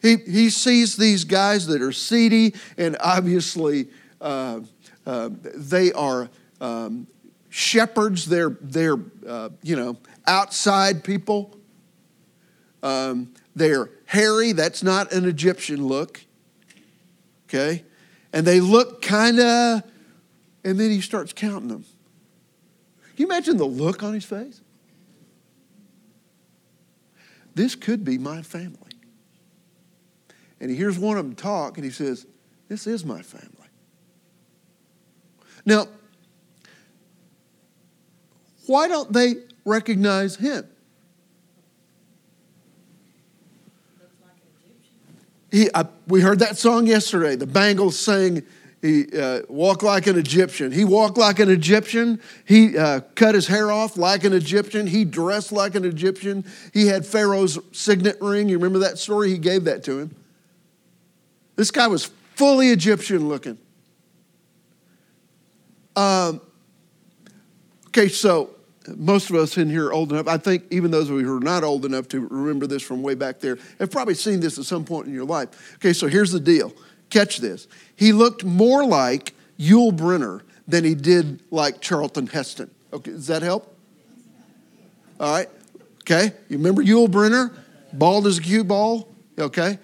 He, 0.01 0.15
he 0.17 0.49
sees 0.49 0.95
these 0.95 1.23
guys 1.23 1.67
that 1.67 1.81
are 1.81 1.91
seedy, 1.91 2.55
and 2.77 2.95
obviously 2.99 3.89
uh, 4.21 4.61
uh, 5.05 5.29
they 5.55 5.91
are 5.91 6.29
um, 6.61 7.07
shepherds, 7.49 8.25
they're, 8.25 8.57
they're 8.61 8.97
uh, 9.27 9.49
you 9.61 9.75
know, 9.75 9.97
outside 10.25 11.03
people. 11.03 11.55
Um, 12.81 13.33
they're 13.55 13.89
hairy, 14.05 14.53
that's 14.53 14.83
not 14.83 15.11
an 15.11 15.25
Egyptian 15.25 15.85
look. 15.85 16.21
Okay? 17.47 17.83
And 18.31 18.45
they 18.45 18.61
look 18.61 19.01
kind 19.01 19.39
of, 19.39 19.83
and 20.63 20.79
then 20.79 20.91
he 20.91 21.01
starts 21.01 21.33
counting 21.33 21.67
them. 21.67 21.83
Can 23.15 23.17
you 23.17 23.25
imagine 23.25 23.57
the 23.57 23.65
look 23.65 24.01
on 24.01 24.13
his 24.13 24.23
face? 24.23 24.61
This 27.55 27.75
could 27.75 28.05
be 28.05 28.17
my 28.17 28.41
family. 28.41 28.78
And 30.61 30.69
he 30.69 30.75
hears 30.75 30.97
one 30.97 31.17
of 31.17 31.25
them 31.25 31.35
talk 31.35 31.77
and 31.77 31.85
he 31.85 31.91
says, 31.91 32.25
This 32.67 32.87
is 32.87 33.05
my 33.05 33.21
family. 33.21 33.55
Now, 35.65 35.87
why 38.65 38.87
don't 38.87 39.11
they 39.11 39.35
recognize 39.65 40.35
him? 40.35 40.67
He, 45.51 45.67
I, 45.73 45.85
we 46.07 46.21
heard 46.21 46.39
that 46.39 46.57
song 46.57 46.85
yesterday. 46.85 47.35
The 47.35 47.47
Bangles 47.47 47.97
sang, 47.97 48.43
he 48.81 49.07
uh, 49.17 49.41
walked 49.49 49.81
like 49.81 50.05
an 50.05 50.17
Egyptian. 50.17 50.71
He 50.71 50.85
walked 50.85 51.17
like 51.17 51.39
an 51.39 51.49
Egyptian. 51.49 52.21
He 52.45 52.77
uh, 52.77 53.01
cut 53.15 53.33
his 53.33 53.47
hair 53.47 53.71
off 53.71 53.97
like 53.97 54.23
an 54.23 54.33
Egyptian. 54.33 54.85
He 54.85 55.05
dressed 55.05 55.51
like 55.51 55.73
an 55.73 55.85
Egyptian. 55.85 56.45
He 56.73 56.85
had 56.85 57.05
Pharaoh's 57.05 57.57
signet 57.71 58.17
ring. 58.21 58.47
You 58.47 58.57
remember 58.57 58.79
that 58.79 58.99
story? 58.99 59.29
He 59.29 59.39
gave 59.39 59.63
that 59.63 59.83
to 59.85 59.97
him. 59.97 60.15
This 61.59 61.71
guy 61.71 61.87
was 61.87 62.05
fully 62.35 62.69
Egyptian 62.69 63.27
looking. 63.27 63.57
Um, 65.93 66.39
okay, 67.87 68.07
so 68.07 68.51
most 68.95 69.29
of 69.29 69.35
us 69.35 69.57
in 69.57 69.69
here 69.69 69.87
are 69.87 69.91
old 69.91 70.13
enough. 70.13 70.29
I 70.29 70.37
think 70.37 70.63
even 70.71 70.89
those 70.89 71.09
of 71.09 71.19
you 71.19 71.25
who 71.25 71.35
are 71.35 71.41
not 71.41 71.65
old 71.65 71.83
enough 71.83 72.07
to 72.09 72.25
remember 72.29 72.65
this 72.65 72.81
from 72.81 73.03
way 73.03 73.13
back 73.13 73.41
there 73.41 73.57
have 73.77 73.91
probably 73.91 74.13
seen 74.13 74.39
this 74.39 74.57
at 74.57 74.63
some 74.63 74.85
point 74.85 75.07
in 75.07 75.13
your 75.13 75.25
life. 75.25 75.75
Okay, 75.75 75.91
so 75.91 76.07
here's 76.07 76.31
the 76.31 76.39
deal. 76.39 76.71
Catch 77.09 77.39
this. 77.39 77.67
He 77.93 78.13
looked 78.13 78.45
more 78.45 78.85
like 78.85 79.33
Yul 79.59 79.91
Brynner 79.91 80.43
than 80.65 80.85
he 80.85 80.95
did 80.95 81.43
like 81.51 81.81
Charlton 81.81 82.27
Heston. 82.27 82.71
Okay, 82.93 83.11
does 83.11 83.27
that 83.27 83.41
help? 83.41 83.75
All 85.19 85.33
right. 85.33 85.49
Okay, 86.03 86.31
you 86.47 86.55
remember 86.55 86.81
Yul 86.81 87.09
Brynner? 87.09 87.53
Bald 87.91 88.27
as 88.27 88.37
a 88.37 88.41
cue 88.41 88.63
ball. 88.63 89.13
Okay, 89.37 89.77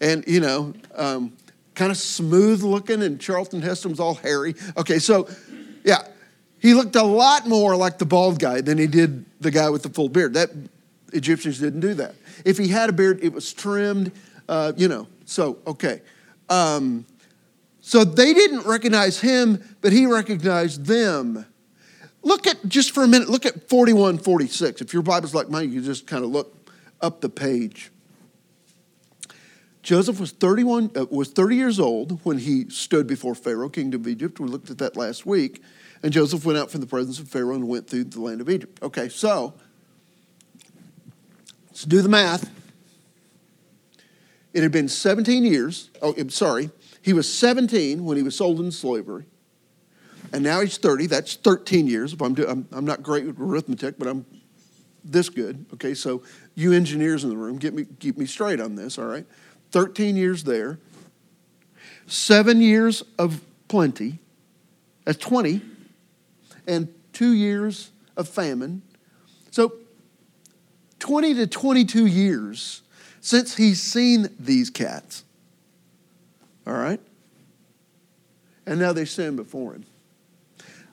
and 0.00 0.24
you 0.26 0.40
know, 0.40 0.72
um, 0.94 1.32
kind 1.74 1.90
of 1.90 1.96
smooth 1.96 2.62
looking, 2.62 3.02
and 3.02 3.20
Charlton 3.20 3.62
Heston 3.62 3.90
was 3.90 4.00
all 4.00 4.14
hairy. 4.14 4.54
Okay, 4.76 4.98
so 4.98 5.28
yeah, 5.84 6.06
he 6.58 6.74
looked 6.74 6.96
a 6.96 7.02
lot 7.02 7.46
more 7.46 7.76
like 7.76 7.98
the 7.98 8.06
bald 8.06 8.38
guy 8.38 8.60
than 8.60 8.78
he 8.78 8.86
did 8.86 9.24
the 9.40 9.50
guy 9.50 9.70
with 9.70 9.82
the 9.82 9.90
full 9.90 10.08
beard. 10.08 10.34
That 10.34 10.50
Egyptians 11.12 11.58
didn't 11.58 11.80
do 11.80 11.94
that. 11.94 12.14
If 12.44 12.58
he 12.58 12.68
had 12.68 12.90
a 12.90 12.92
beard, 12.92 13.18
it 13.22 13.32
was 13.32 13.52
trimmed, 13.52 14.12
uh, 14.48 14.72
you 14.76 14.88
know. 14.88 15.06
So, 15.24 15.58
okay. 15.66 16.02
Um, 16.48 17.06
so 17.80 18.04
they 18.04 18.34
didn't 18.34 18.66
recognize 18.66 19.20
him, 19.20 19.62
but 19.80 19.92
he 19.92 20.06
recognized 20.06 20.86
them. 20.86 21.46
Look 22.22 22.46
at, 22.46 22.68
just 22.68 22.92
for 22.92 23.02
a 23.02 23.08
minute, 23.08 23.30
look 23.30 23.46
at 23.46 23.68
forty-one, 23.68 24.18
forty-six. 24.18 24.80
If 24.82 24.92
your 24.92 25.02
Bible's 25.02 25.34
like 25.34 25.48
mine, 25.48 25.72
you 25.72 25.80
just 25.80 26.06
kind 26.06 26.22
of 26.22 26.30
look 26.30 26.54
up 27.00 27.20
the 27.20 27.30
page. 27.30 27.90
Joseph 29.82 30.20
was 30.20 30.32
31, 30.32 30.90
uh, 30.94 31.06
was 31.10 31.30
30 31.30 31.56
years 31.56 31.80
old 31.80 32.20
when 32.24 32.38
he 32.38 32.68
stood 32.68 33.06
before 33.06 33.34
Pharaoh, 33.34 33.68
king 33.68 33.94
of 33.94 34.06
Egypt. 34.06 34.38
We 34.38 34.48
looked 34.48 34.70
at 34.70 34.78
that 34.78 34.96
last 34.96 35.24
week. 35.24 35.62
And 36.02 36.12
Joseph 36.12 36.44
went 36.44 36.58
out 36.58 36.70
from 36.70 36.80
the 36.80 36.86
presence 36.86 37.18
of 37.18 37.28
Pharaoh 37.28 37.54
and 37.54 37.66
went 37.68 37.88
through 37.88 38.04
the 38.04 38.20
land 38.20 38.40
of 38.40 38.48
Egypt. 38.48 38.82
Okay, 38.82 39.08
so 39.08 39.54
let's 41.68 41.84
do 41.84 42.02
the 42.02 42.08
math. 42.08 42.50
It 44.52 44.62
had 44.62 44.72
been 44.72 44.88
17 44.88 45.44
years. 45.44 45.90
Oh, 46.02 46.14
I'm 46.18 46.30
sorry. 46.30 46.70
He 47.02 47.12
was 47.12 47.32
17 47.32 48.04
when 48.04 48.16
he 48.16 48.22
was 48.22 48.36
sold 48.36 48.58
into 48.58 48.72
slavery. 48.72 49.24
And 50.32 50.42
now 50.42 50.60
he's 50.60 50.78
30. 50.78 51.06
That's 51.06 51.34
13 51.36 51.86
years. 51.86 52.14
I'm, 52.20 52.34
do, 52.34 52.46
I'm, 52.46 52.68
I'm 52.72 52.84
not 52.84 53.02
great 53.02 53.26
with 53.26 53.40
arithmetic, 53.40 53.98
but 53.98 54.08
I'm 54.08 54.26
this 55.04 55.28
good. 55.28 55.66
Okay, 55.74 55.94
so 55.94 56.22
you 56.54 56.72
engineers 56.72 57.24
in 57.24 57.30
the 57.30 57.36
room, 57.36 57.58
get 57.58 57.74
me, 57.74 57.86
keep 57.98 58.18
me 58.18 58.26
straight 58.26 58.60
on 58.60 58.74
this, 58.74 58.98
all 58.98 59.06
right? 59.06 59.26
13 59.70 60.16
years 60.16 60.44
there. 60.44 60.78
Seven 62.06 62.60
years 62.60 63.04
of 63.18 63.40
plenty. 63.68 64.18
That's 65.04 65.18
20 65.18 65.62
and 66.66 66.92
two 67.12 67.32
years 67.32 67.90
of 68.16 68.28
famine. 68.28 68.82
So, 69.50 69.74
20 70.98 71.34
to 71.34 71.46
22 71.46 72.06
years 72.06 72.82
since 73.20 73.56
he's 73.56 73.80
seen 73.80 74.28
these 74.38 74.70
cats. 74.70 75.24
All 76.66 76.74
right? 76.74 77.00
And 78.66 78.78
now 78.78 78.92
they 78.92 79.04
stand 79.04 79.36
before 79.36 79.74
him. 79.74 79.86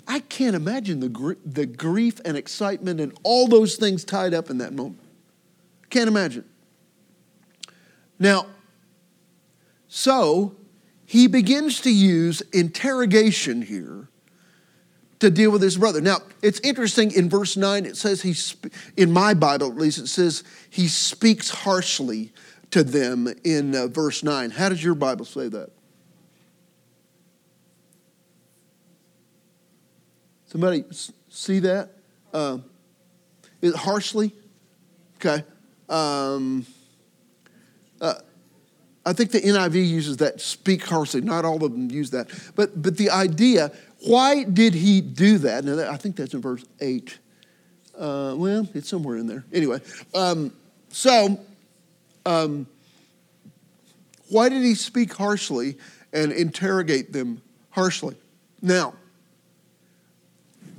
I 0.08 0.20
can't 0.20 0.56
imagine 0.56 1.02
the, 1.02 1.10
gr- 1.10 1.34
the 1.46 1.66
grief 1.66 2.22
and 2.24 2.38
excitement 2.38 3.02
and 3.02 3.18
all 3.24 3.48
those 3.48 3.76
things 3.76 4.06
tied 4.06 4.34
up 4.34 4.50
in 4.50 4.60
that 4.60 4.74
moment. 4.74 5.02
Can't 5.90 6.08
imagine. 6.08 6.46
Now, 8.18 8.48
so 9.98 10.56
he 11.08 11.26
begins 11.26 11.82
to 11.82 11.92
use 11.92 12.42
interrogation 12.54 13.64
here 13.64 14.10
to 15.18 15.32
deal 15.32 15.50
with 15.50 15.64
his 15.64 15.76
brother. 15.76 16.02
Now, 16.02 16.20
it's 16.44 16.60
interesting 16.60 17.12
in 17.14 17.32
verse 17.32 17.58
9, 17.58 17.84
it 17.84 17.98
says 17.98 18.22
he, 18.22 18.36
in 18.96 19.12
my 19.12 19.34
Bible 19.34 19.72
at 19.72 19.76
least, 19.76 19.98
it 19.98 20.06
says 20.06 20.44
he 20.70 20.88
speaks 20.88 21.50
harshly 21.50 22.32
to 22.70 22.84
them 22.84 23.28
in 23.44 23.76
uh, 23.76 23.88
verse 23.88 24.22
9. 24.22 24.52
How 24.52 24.70
does 24.70 24.84
your 24.84 24.94
Bible 24.94 25.26
say 25.26 25.48
that? 25.48 25.72
Somebody 30.46 30.86
see 31.28 31.58
that? 31.58 31.90
Uh, 32.32 32.60
is 33.64 33.74
it 33.74 33.78
harshly? 33.80 34.36
Okay. 35.16 35.44
Um, 35.90 36.68
uh, 38.00 38.14
I 39.08 39.14
think 39.14 39.32
the 39.32 39.40
NIV 39.40 39.88
uses 39.88 40.18
that 40.18 40.42
speak 40.42 40.84
harshly. 40.84 41.22
Not 41.22 41.46
all 41.46 41.64
of 41.64 41.72
them 41.72 41.90
use 41.90 42.10
that. 42.10 42.28
But, 42.56 42.82
but 42.82 42.98
the 42.98 43.10
idea 43.10 43.72
why 44.02 44.44
did 44.44 44.74
he 44.74 45.00
do 45.00 45.38
that? 45.40 45.64
Now, 45.64 45.90
I 45.90 45.96
think 45.96 46.18
that's 46.18 46.34
in 46.34 46.42
verse 46.42 46.66
8. 46.82 47.18
Uh, 47.98 48.36
well, 48.38 48.68
it's 48.74 48.90
somewhere 48.90 49.16
in 49.16 49.26
there. 49.26 49.46
Anyway, 49.54 49.80
um, 50.14 50.52
so 50.90 51.40
um, 52.26 52.68
why 54.28 54.50
did 54.50 54.62
he 54.62 54.76
speak 54.76 55.14
harshly 55.14 55.78
and 56.12 56.34
interrogate 56.34 57.14
them 57.14 57.42
harshly? 57.70 58.18
Now, 58.62 58.94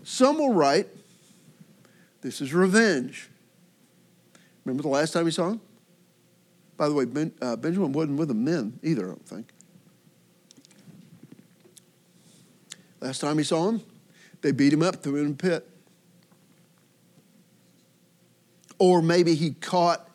some 0.04 0.37
will 0.37 0.52
write, 0.52 0.87
this 2.20 2.42
is 2.42 2.52
revenge. 2.52 3.30
Remember 4.66 4.82
the 4.82 4.90
last 4.90 5.12
time 5.12 5.25
he 5.25 5.30
saw 5.30 5.49
him? 5.49 5.61
By 6.78 6.88
the 6.88 6.94
way, 6.94 7.04
ben, 7.04 7.32
uh, 7.42 7.56
Benjamin 7.56 7.92
wasn't 7.92 8.18
with 8.18 8.28
the 8.28 8.35
men 8.35 8.80
either, 8.82 9.04
I 9.04 9.08
don't 9.08 9.28
think. 9.28 9.52
Last 13.00 13.20
time 13.20 13.37
he 13.37 13.44
saw 13.44 13.68
him, 13.68 13.82
they 14.40 14.52
beat 14.52 14.73
him 14.73 14.82
up, 14.82 15.02
threw 15.02 15.16
him 15.16 15.26
in 15.26 15.32
a 15.32 15.35
pit. 15.35 15.68
or 18.78 19.02
maybe 19.02 19.35
he 19.35 19.50
caught 19.50 20.08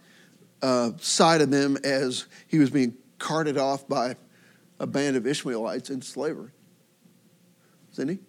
uh, 0.62 0.91
sight 1.00 1.41
of 1.41 1.51
them 1.51 1.77
as 1.84 2.25
he 2.48 2.60
was 2.60 2.70
being 2.70 2.96
carted 3.20 3.58
off 3.58 3.88
by 3.88 4.15
a 4.79 4.88
band 4.88 5.15
of 5.15 5.27
Ishmaelites 5.27 5.89
into 5.89 6.08
slavery. 6.08 6.51
Cindy? 7.91 8.20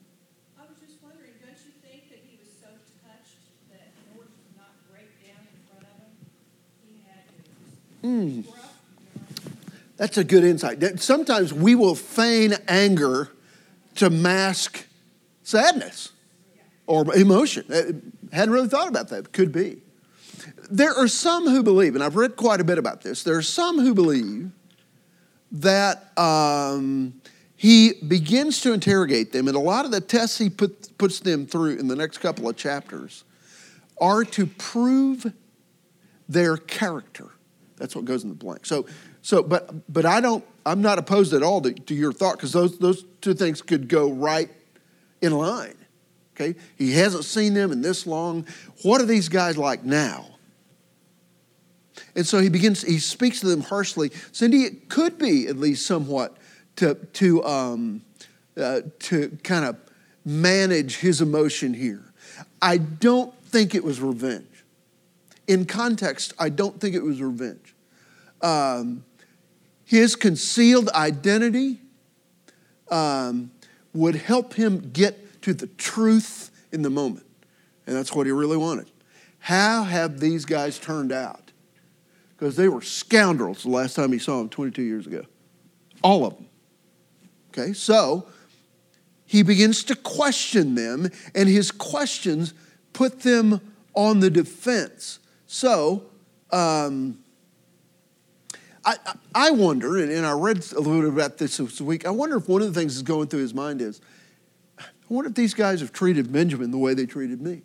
I 0.58 0.62
was 0.68 0.78
just 0.80 1.02
wondering, 1.02 1.30
don't 1.40 1.56
you 1.64 1.72
think 1.80 2.10
that 2.10 2.20
he 2.26 2.36
was 2.38 2.50
so 2.50 2.68
touched 3.06 3.38
that 3.70 3.94
in 3.94 4.18
order 4.18 4.28
to 4.28 4.58
not 4.58 4.74
break 4.90 5.08
down 5.22 5.40
in 5.40 5.58
front 5.70 5.86
of 5.86 5.94
him, 6.02 6.12
he 6.84 7.00
had 7.06 7.24
know? 8.04 8.44
That's 9.96 10.18
a 10.18 10.24
good 10.24 10.44
insight. 10.44 11.00
Sometimes 11.00 11.52
we 11.52 11.74
will 11.74 11.94
feign 11.94 12.54
anger 12.66 13.30
to 13.96 14.10
mask 14.10 14.86
sadness 15.42 16.12
or 16.86 17.14
emotion. 17.14 17.64
Uh, 17.72 18.34
Hadn't 18.34 18.52
really 18.52 18.68
thought 18.68 18.88
about 18.88 19.08
that. 19.08 19.32
Could 19.32 19.52
be. 19.52 19.78
There 20.70 20.92
are 20.92 21.06
some 21.06 21.48
who 21.48 21.62
believe, 21.62 21.94
and 21.94 22.02
I've 22.02 22.16
read 22.16 22.36
quite 22.36 22.60
a 22.60 22.64
bit 22.64 22.78
about 22.78 23.02
this, 23.02 23.22
there 23.22 23.36
are 23.36 23.42
some 23.42 23.78
who 23.78 23.94
believe 23.94 24.50
that 25.52 26.18
um, 26.18 27.20
he 27.54 27.92
begins 28.06 28.60
to 28.62 28.72
interrogate 28.72 29.32
them, 29.32 29.46
and 29.46 29.56
a 29.56 29.60
lot 29.60 29.84
of 29.84 29.92
the 29.92 30.00
tests 30.00 30.38
he 30.38 30.50
put, 30.50 30.98
puts 30.98 31.20
them 31.20 31.46
through 31.46 31.76
in 31.76 31.86
the 31.86 31.94
next 31.94 32.18
couple 32.18 32.48
of 32.48 32.56
chapters 32.56 33.24
are 34.00 34.24
to 34.24 34.46
prove 34.46 35.32
their 36.28 36.56
character. 36.56 37.28
That's 37.76 37.96
what 37.96 38.04
goes 38.04 38.22
in 38.22 38.28
the 38.28 38.34
blank. 38.34 38.66
So, 38.66 38.86
so, 39.22 39.42
but, 39.42 39.92
but 39.92 40.06
I 40.06 40.20
don't. 40.20 40.44
I'm 40.66 40.80
not 40.80 40.98
opposed 40.98 41.34
at 41.34 41.42
all 41.42 41.60
to, 41.62 41.72
to 41.72 41.94
your 41.94 42.12
thought 42.12 42.36
because 42.36 42.52
those 42.52 42.78
those 42.78 43.04
two 43.20 43.34
things 43.34 43.62
could 43.62 43.88
go 43.88 44.10
right 44.10 44.50
in 45.20 45.32
line. 45.32 45.76
Okay, 46.34 46.58
he 46.76 46.92
hasn't 46.92 47.24
seen 47.24 47.54
them 47.54 47.72
in 47.72 47.80
this 47.80 48.06
long. 48.06 48.46
What 48.82 49.00
are 49.00 49.06
these 49.06 49.28
guys 49.28 49.56
like 49.56 49.84
now? 49.84 50.26
And 52.16 52.26
so 52.26 52.40
he 52.40 52.48
begins. 52.48 52.82
He 52.82 52.98
speaks 52.98 53.40
to 53.40 53.46
them 53.46 53.60
harshly. 53.60 54.10
Cindy, 54.32 54.64
it 54.64 54.88
could 54.88 55.18
be 55.18 55.46
at 55.48 55.56
least 55.56 55.86
somewhat 55.86 56.36
to 56.76 56.94
to 56.94 57.44
um, 57.44 58.02
uh, 58.56 58.82
to 59.00 59.36
kind 59.42 59.64
of 59.64 59.76
manage 60.24 60.96
his 60.96 61.20
emotion 61.20 61.74
here. 61.74 62.02
I 62.62 62.78
don't 62.78 63.34
think 63.44 63.74
it 63.74 63.84
was 63.84 64.00
revenge. 64.00 64.46
In 65.46 65.66
context, 65.66 66.32
I 66.38 66.48
don't 66.48 66.80
think 66.80 66.94
it 66.94 67.02
was 67.02 67.20
revenge. 67.20 67.74
Um, 68.40 69.04
his 69.84 70.16
concealed 70.16 70.88
identity 70.90 71.80
um, 72.90 73.50
would 73.92 74.14
help 74.14 74.54
him 74.54 74.90
get 74.92 75.42
to 75.42 75.54
the 75.54 75.66
truth 75.66 76.50
in 76.72 76.82
the 76.82 76.90
moment. 76.90 77.26
And 77.86 77.94
that's 77.94 78.12
what 78.12 78.26
he 78.26 78.32
really 78.32 78.56
wanted. 78.56 78.90
How 79.38 79.82
have 79.82 80.20
these 80.20 80.44
guys 80.44 80.78
turned 80.78 81.12
out? 81.12 81.52
Because 82.36 82.56
they 82.56 82.68
were 82.68 82.80
scoundrels 82.80 83.62
the 83.62 83.70
last 83.70 83.94
time 83.94 84.10
he 84.12 84.18
saw 84.18 84.38
them 84.38 84.48
22 84.48 84.82
years 84.82 85.06
ago. 85.06 85.24
All 86.02 86.24
of 86.24 86.34
them. 86.34 86.48
Okay, 87.50 87.72
so 87.72 88.26
he 89.26 89.42
begins 89.42 89.84
to 89.84 89.96
question 89.96 90.74
them, 90.74 91.10
and 91.34 91.48
his 91.48 91.70
questions 91.70 92.54
put 92.92 93.20
them 93.20 93.60
on 93.94 94.20
the 94.20 94.30
defense. 94.30 95.18
So, 95.54 96.02
um, 96.50 97.20
I, 98.84 98.96
I 99.32 99.52
wonder, 99.52 99.98
and 99.98 100.26
I 100.26 100.32
read 100.32 100.56
a 100.72 100.80
little 100.80 101.02
bit 101.02 101.10
about 101.10 101.38
this 101.38 101.58
this 101.58 101.80
week, 101.80 102.04
I 102.04 102.10
wonder 102.10 102.38
if 102.38 102.48
one 102.48 102.60
of 102.60 102.74
the 102.74 102.78
things 102.78 102.96
that's 102.96 103.06
going 103.06 103.28
through 103.28 103.42
his 103.42 103.54
mind 103.54 103.80
is, 103.80 104.00
I 104.80 104.84
wonder 105.08 105.28
if 105.30 105.36
these 105.36 105.54
guys 105.54 105.78
have 105.78 105.92
treated 105.92 106.32
Benjamin 106.32 106.72
the 106.72 106.76
way 106.76 106.92
they 106.94 107.06
treated 107.06 107.40
me. 107.40 107.62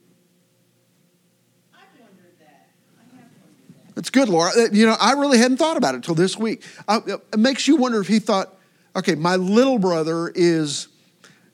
That's 3.96 4.12
good, 4.12 4.30
Laura. 4.30 4.52
Uh, 4.56 4.68
You 4.72 4.86
know, 4.86 4.96
I 5.02 5.14
really 5.14 5.40
hadn't 5.40 5.58
thought 5.58 5.76
about 5.76 5.96
it 5.96 6.04
till 6.04 6.14
this 6.14 6.38
week. 6.38 6.64
I, 6.88 7.00
it 7.08 7.40
makes 7.40 7.68
you 7.68 7.76
wonder 7.76 8.00
if 8.00 8.08
he 8.08 8.20
thought, 8.20 8.56
okay, 8.96 9.16
my 9.16 9.36
little 9.36 9.80
brother 9.80 10.32
is 10.36 10.90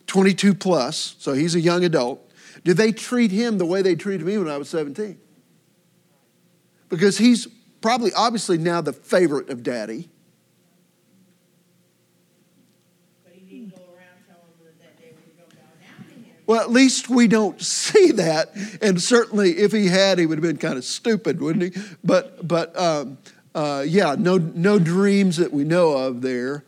22 0.07 0.53
plus, 0.53 1.15
so 1.17 1.31
he's 1.31 1.55
a 1.55 1.61
young 1.61 1.85
adult. 1.85 2.29
Did 2.65 2.75
they 2.75 2.91
treat 2.91 3.31
him 3.31 3.57
the 3.57 3.65
way 3.65 3.81
they 3.81 3.95
treated 3.95 4.27
me 4.27 4.37
when 4.37 4.49
I 4.49 4.57
was 4.57 4.67
17? 4.67 5.19
Because 6.89 7.17
he's 7.17 7.47
probably, 7.81 8.11
obviously, 8.13 8.57
now 8.57 8.81
the 8.81 8.93
favorite 8.93 9.49
of 9.49 9.63
daddy. 9.63 10.09
But 13.23 13.33
he 13.33 13.41
didn't 13.41 13.75
go 13.75 13.81
around 13.93 14.25
telling 14.27 14.43
them 14.63 14.73
that 14.79 14.97
they 14.97 15.11
were 15.11 15.21
going 15.37 15.49
to 15.49 15.55
bow 15.55 15.61
down 15.81 16.07
to 16.07 16.13
him. 16.13 16.35
Well, 16.45 16.61
at 16.61 16.71
least 16.71 17.09
we 17.09 17.27
don't 17.27 17.61
see 17.61 18.11
that. 18.11 18.51
And 18.81 19.01
certainly, 19.01 19.57
if 19.57 19.71
he 19.71 19.87
had, 19.87 20.19
he 20.19 20.25
would 20.25 20.37
have 20.37 20.43
been 20.43 20.57
kind 20.57 20.77
of 20.77 20.83
stupid, 20.83 21.41
wouldn't 21.41 21.75
he? 21.75 21.81
But, 22.03 22.47
but 22.47 22.77
um, 22.79 23.17
uh, 23.53 23.83
yeah, 23.87 24.15
no, 24.17 24.37
no 24.37 24.79
dreams 24.79 25.37
that 25.37 25.53
we 25.53 25.63
know 25.63 25.93
of 25.93 26.21
there. 26.21 26.63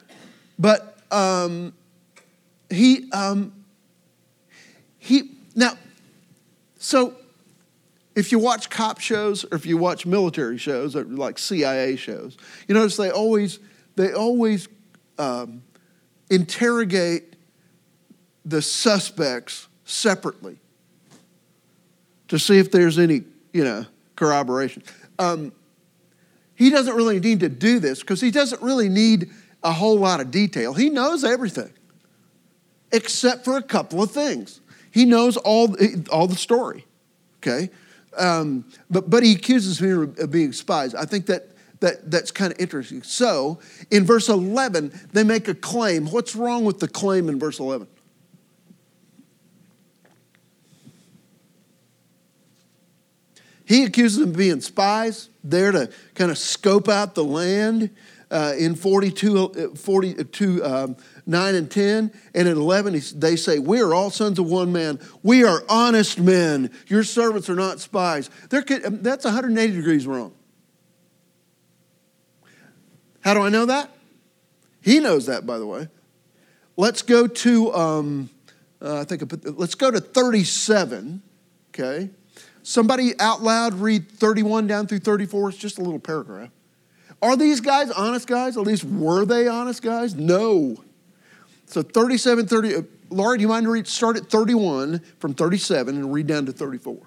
But 0.57 0.97
um, 1.11 1.73
he, 2.69 3.09
um, 3.11 3.53
he, 4.97 5.31
now, 5.55 5.73
so 6.79 7.15
if 8.17 8.31
you 8.31 8.39
watch 8.39 8.71
cop 8.71 8.99
shows 8.99 9.45
or 9.45 9.53
if 9.53 9.67
you 9.67 9.77
watch 9.77 10.07
military 10.07 10.57
shows 10.57 10.95
or 10.95 11.03
like 11.03 11.37
CIA 11.37 11.95
shows, 11.95 12.35
you 12.67 12.73
notice 12.73 12.97
they 12.97 13.11
always, 13.11 13.59
they 13.95 14.11
always 14.11 14.67
um, 15.19 15.61
interrogate 16.31 17.35
the 18.43 18.59
suspects 18.59 19.67
separately 19.85 20.57
to 22.27 22.39
see 22.39 22.57
if 22.57 22.71
there's 22.71 22.97
any, 22.97 23.21
you 23.53 23.63
know, 23.63 23.85
corroboration. 24.15 24.81
Um, 25.19 25.51
he 26.55 26.71
doesn't 26.71 26.95
really 26.95 27.19
need 27.19 27.41
to 27.41 27.49
do 27.49 27.77
this 27.77 27.99
because 27.99 28.19
he 28.19 28.31
doesn't 28.31 28.63
really 28.63 28.89
need 28.89 29.29
a 29.63 29.71
whole 29.71 29.99
lot 29.99 30.21
of 30.21 30.31
detail. 30.31 30.73
He 30.73 30.89
knows 30.89 31.23
everything 31.23 31.71
except 32.91 33.45
for 33.45 33.57
a 33.57 33.61
couple 33.61 34.01
of 34.01 34.09
things. 34.09 34.59
He 34.89 35.05
knows 35.05 35.37
all, 35.37 35.75
all 36.11 36.25
the 36.25 36.35
story, 36.35 36.83
okay? 37.43 37.69
Um, 38.17 38.65
but, 38.89 39.09
but 39.09 39.23
he 39.23 39.33
accuses 39.33 39.81
me 39.81 39.91
of 39.91 40.31
being 40.31 40.53
spies. 40.53 40.95
I 40.95 41.05
think 41.05 41.27
that, 41.27 41.49
that 41.79 42.09
that's 42.09 42.31
kind 42.31 42.51
of 42.51 42.59
interesting. 42.59 43.03
So 43.03 43.59
in 43.91 44.05
verse 44.05 44.29
11, 44.29 44.91
they 45.13 45.23
make 45.23 45.47
a 45.47 45.53
claim. 45.53 46.07
What's 46.07 46.35
wrong 46.35 46.65
with 46.65 46.79
the 46.79 46.87
claim 46.87 47.29
in 47.29 47.39
verse 47.39 47.59
11? 47.59 47.87
He 53.65 53.83
accuses 53.83 54.19
them 54.19 54.29
of 54.29 54.37
being 54.37 54.61
spies, 54.61 55.29
there 55.43 55.73
to 55.73 55.91
kind 56.15 56.31
of 56.31 56.37
scope 56.37 56.87
out 56.87 57.15
the 57.15 57.23
land 57.23 57.89
uh, 58.31 58.53
in 58.57 58.75
42, 58.75 59.37
uh, 59.37 59.75
42 59.75 60.63
um, 60.63 60.95
9 61.27 61.55
and 61.55 61.69
10. 61.69 62.11
And 62.33 62.47
at 62.47 62.57
11, 62.57 63.01
they 63.15 63.35
say, 63.35 63.59
We 63.59 63.81
are 63.81 63.93
all 63.93 64.09
sons 64.09 64.39
of 64.39 64.45
one 64.49 64.71
man. 64.71 64.99
We 65.23 65.43
are 65.43 65.63
honest 65.69 66.19
men. 66.19 66.71
Your 66.87 67.03
servants 67.03 67.49
are 67.49 67.55
not 67.55 67.79
spies. 67.79 68.29
They're, 68.49 68.61
ki- 68.61 68.83
um, 68.83 69.01
that's 69.01 69.25
180 69.25 69.75
degrees 69.75 70.07
wrong. 70.07 70.33
How 73.21 73.33
do 73.33 73.41
I 73.41 73.49
know 73.49 73.65
that? 73.65 73.91
He 74.81 74.99
knows 74.99 75.25
that, 75.25 75.45
by 75.45 75.57
the 75.57 75.65
way. 75.65 75.89
Let's 76.77 77.01
go 77.01 77.27
to, 77.27 77.73
um, 77.73 78.29
uh, 78.81 79.01
I 79.01 79.03
think, 79.03 79.23
I 79.23 79.25
put, 79.25 79.59
let's 79.59 79.75
go 79.75 79.91
to 79.91 79.99
37, 79.99 81.21
okay? 81.69 82.09
Somebody 82.63 83.19
out 83.19 83.41
loud 83.41 83.73
read 83.75 84.11
31 84.11 84.67
down 84.67 84.87
through 84.87 84.99
34. 84.99 85.49
It's 85.49 85.57
just 85.57 85.77
a 85.77 85.81
little 85.81 85.99
paragraph. 85.99 86.49
Are 87.21 87.35
these 87.35 87.61
guys 87.61 87.89
honest 87.91 88.27
guys? 88.27 88.57
At 88.57 88.63
least 88.63 88.83
were 88.83 89.25
they 89.25 89.47
honest 89.47 89.81
guys? 89.81 90.13
No. 90.13 90.77
So 91.67 91.81
37, 91.83 92.47
30. 92.47 92.75
Uh, 92.75 92.81
Laura, 93.09 93.37
do 93.37 93.41
you 93.41 93.47
mind 93.47 93.65
to 93.65 93.71
read, 93.71 93.87
start 93.87 94.17
at 94.17 94.29
31 94.29 94.99
from 95.19 95.33
37 95.33 95.95
and 95.95 96.13
read 96.13 96.27
down 96.27 96.45
to 96.45 96.51
34? 96.51 96.97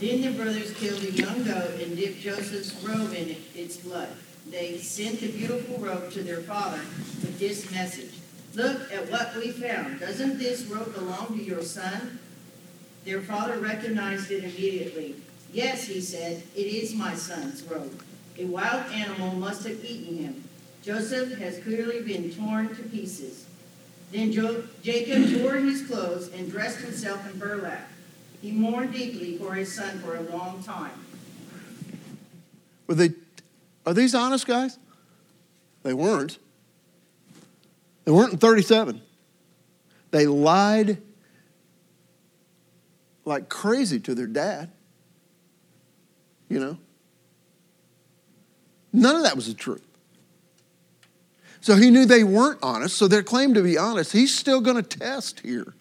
Then 0.00 0.22
the 0.22 0.30
brothers 0.32 0.72
killed 0.74 1.02
a 1.02 1.12
young 1.12 1.44
goat 1.44 1.80
and 1.80 1.96
dipped 1.96 2.20
Joseph's 2.20 2.74
robe 2.82 3.12
in 3.14 3.36
its 3.54 3.76
blood. 3.76 4.08
They 4.50 4.78
sent 4.78 5.20
the 5.20 5.30
beautiful 5.30 5.78
robe 5.78 6.10
to 6.12 6.22
their 6.22 6.40
father 6.40 6.78
with 6.78 7.38
this 7.38 7.70
message 7.70 8.12
Look 8.54 8.92
at 8.92 9.10
what 9.10 9.34
we 9.34 9.50
found. 9.50 9.98
Doesn't 9.98 10.38
this 10.38 10.64
robe 10.66 10.94
belong 10.94 11.38
to 11.38 11.42
your 11.42 11.62
son? 11.62 12.20
Their 13.04 13.20
father 13.20 13.58
recognized 13.58 14.30
it 14.30 14.44
immediately. 14.44 15.16
Yes, 15.52 15.86
he 15.88 16.00
said, 16.00 16.42
it 16.54 16.60
is 16.66 16.94
my 16.94 17.14
son's 17.16 17.64
robe. 17.64 18.00
A 18.38 18.44
wild 18.44 18.86
animal 18.92 19.34
must 19.34 19.66
have 19.66 19.84
eaten 19.84 20.16
him. 20.16 20.43
Joseph 20.84 21.38
has 21.38 21.58
clearly 21.60 22.02
been 22.02 22.30
torn 22.30 22.74
to 22.76 22.82
pieces. 22.82 23.46
Then 24.12 24.32
jo- 24.32 24.64
Jacob 24.82 25.30
tore 25.40 25.54
his 25.54 25.86
clothes 25.86 26.28
and 26.28 26.50
dressed 26.50 26.80
himself 26.80 27.28
in 27.30 27.38
burlap. 27.38 27.90
He 28.42 28.52
mourned 28.52 28.92
deeply 28.92 29.38
for 29.38 29.54
his 29.54 29.74
son 29.74 29.98
for 30.00 30.16
a 30.16 30.20
long 30.20 30.62
time. 30.62 30.92
Were 32.86 32.94
they, 32.94 33.10
are 33.86 33.94
these 33.94 34.14
honest 34.14 34.46
guys? 34.46 34.78
They 35.82 35.94
weren't. 35.94 36.38
They 38.04 38.12
weren't 38.12 38.34
in 38.34 38.38
37. 38.38 39.00
They 40.10 40.26
lied 40.26 41.00
like 43.24 43.48
crazy 43.48 43.98
to 44.00 44.14
their 44.14 44.26
dad. 44.26 44.70
you 46.48 46.60
know? 46.60 46.78
None 48.92 49.16
of 49.16 49.22
that 49.22 49.34
was 49.34 49.46
the 49.46 49.54
truth. 49.54 49.83
So 51.64 51.76
he 51.76 51.88
knew 51.88 52.04
they 52.04 52.24
weren't 52.24 52.58
honest, 52.62 52.98
so 52.98 53.08
their 53.08 53.22
claim 53.22 53.54
to 53.54 53.62
be 53.62 53.78
honest, 53.78 54.12
he's 54.12 54.36
still 54.36 54.60
going 54.60 54.76
to 54.76 54.82
test 54.82 55.40
here. 55.40 55.72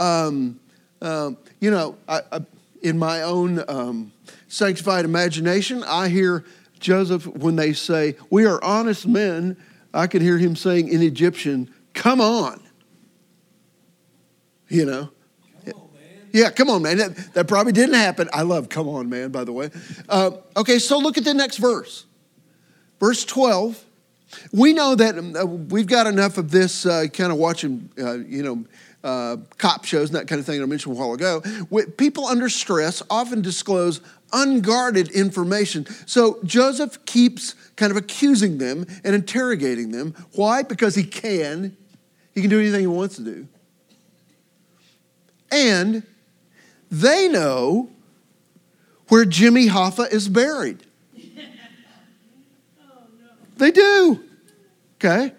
Um, 0.00 0.58
um, 1.02 1.36
you 1.60 1.70
know, 1.70 1.98
I, 2.08 2.22
I, 2.32 2.40
in 2.80 2.98
my 2.98 3.20
own 3.20 3.62
um, 3.68 4.12
sanctified 4.48 5.04
imagination, 5.04 5.84
I 5.84 6.08
hear 6.08 6.46
Joseph 6.80 7.26
when 7.26 7.56
they 7.56 7.74
say, 7.74 8.16
We 8.30 8.46
are 8.46 8.58
honest 8.64 9.06
men. 9.06 9.58
I 9.92 10.06
can 10.06 10.22
hear 10.22 10.38
him 10.38 10.56
saying 10.56 10.88
in 10.88 11.02
Egyptian, 11.02 11.70
Come 11.92 12.22
on. 12.22 12.62
You 14.68 14.86
know? 14.86 15.10
Yeah, 16.32 16.48
come 16.48 16.70
on, 16.70 16.80
man. 16.80 16.96
That, 16.96 17.34
that, 17.34 17.48
probably 17.48 17.72
didn't 17.72 17.96
happen. 17.96 18.30
I 18.32 18.40
love 18.40 18.70
come 18.70 18.88
on, 18.88 19.10
man, 19.10 19.30
by 19.30 19.44
the 19.44 19.52
way. 19.52 19.68
Uh, 20.08 20.30
okay, 20.56 20.78
so 20.78 20.96
look 20.96 21.18
at 21.18 21.24
the 21.24 21.34
next 21.34 21.58
verse. 21.58 22.06
Verse 22.98 23.26
12. 23.26 23.84
We 24.52 24.72
know 24.72 24.94
that 24.94 25.18
um, 25.18 25.36
uh, 25.36 25.44
we've 25.44 25.86
got 25.86 26.06
enough 26.06 26.38
of 26.38 26.50
this 26.50 26.86
uh, 26.86 27.06
kind 27.12 27.32
of 27.32 27.38
watching, 27.38 27.90
uh, 27.98 28.18
you 28.18 28.42
know, 28.42 28.64
uh, 29.04 29.36
cop 29.58 29.84
shows 29.84 30.10
and 30.10 30.18
that 30.18 30.28
kind 30.28 30.38
of 30.38 30.46
thing 30.46 30.58
that 30.58 30.64
I 30.64 30.66
mentioned 30.66 30.96
a 30.96 30.98
while 30.98 31.12
ago. 31.12 31.42
People 31.96 32.26
under 32.26 32.48
stress 32.48 33.02
often 33.10 33.42
disclose 33.42 34.00
unguarded 34.32 35.10
information. 35.10 35.86
So 36.06 36.38
Joseph 36.44 37.04
keeps 37.04 37.54
kind 37.76 37.90
of 37.90 37.96
accusing 37.96 38.58
them 38.58 38.86
and 39.04 39.14
interrogating 39.14 39.90
them. 39.90 40.14
Why? 40.34 40.62
Because 40.62 40.94
he 40.94 41.04
can. 41.04 41.76
He 42.34 42.40
can 42.40 42.48
do 42.48 42.60
anything 42.60 42.80
he 42.80 42.86
wants 42.86 43.16
to 43.16 43.22
do. 43.22 43.48
And 45.50 46.04
they 46.90 47.28
know 47.28 47.90
where 49.08 49.24
Jimmy 49.24 49.68
Hoffa 49.68 50.10
is 50.10 50.28
buried. 50.28 50.84
They 53.62 53.70
do. 53.70 54.24
Okay? 54.96 55.32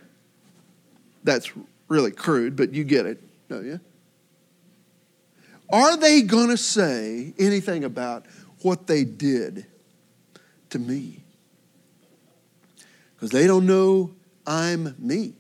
That's 1.26 1.52
really 1.90 2.12
crude, 2.12 2.56
but 2.56 2.74
you 2.74 2.86
get 2.86 3.06
it, 3.06 3.22
don't 3.50 3.66
you? 3.66 3.82
Are 5.70 5.98
they 5.98 6.22
going 6.22 6.48
to 6.48 6.56
say 6.56 7.34
anything 7.38 7.84
about 7.84 8.26
what 8.62 8.88
they 8.88 9.04
did 9.04 9.66
to 10.70 10.80
me? 10.80 11.22
Because 13.14 13.32
they 13.32 13.46
don't 13.46 13.66
know 13.66 14.16
I'm 14.48 14.96
me. 14.98 15.34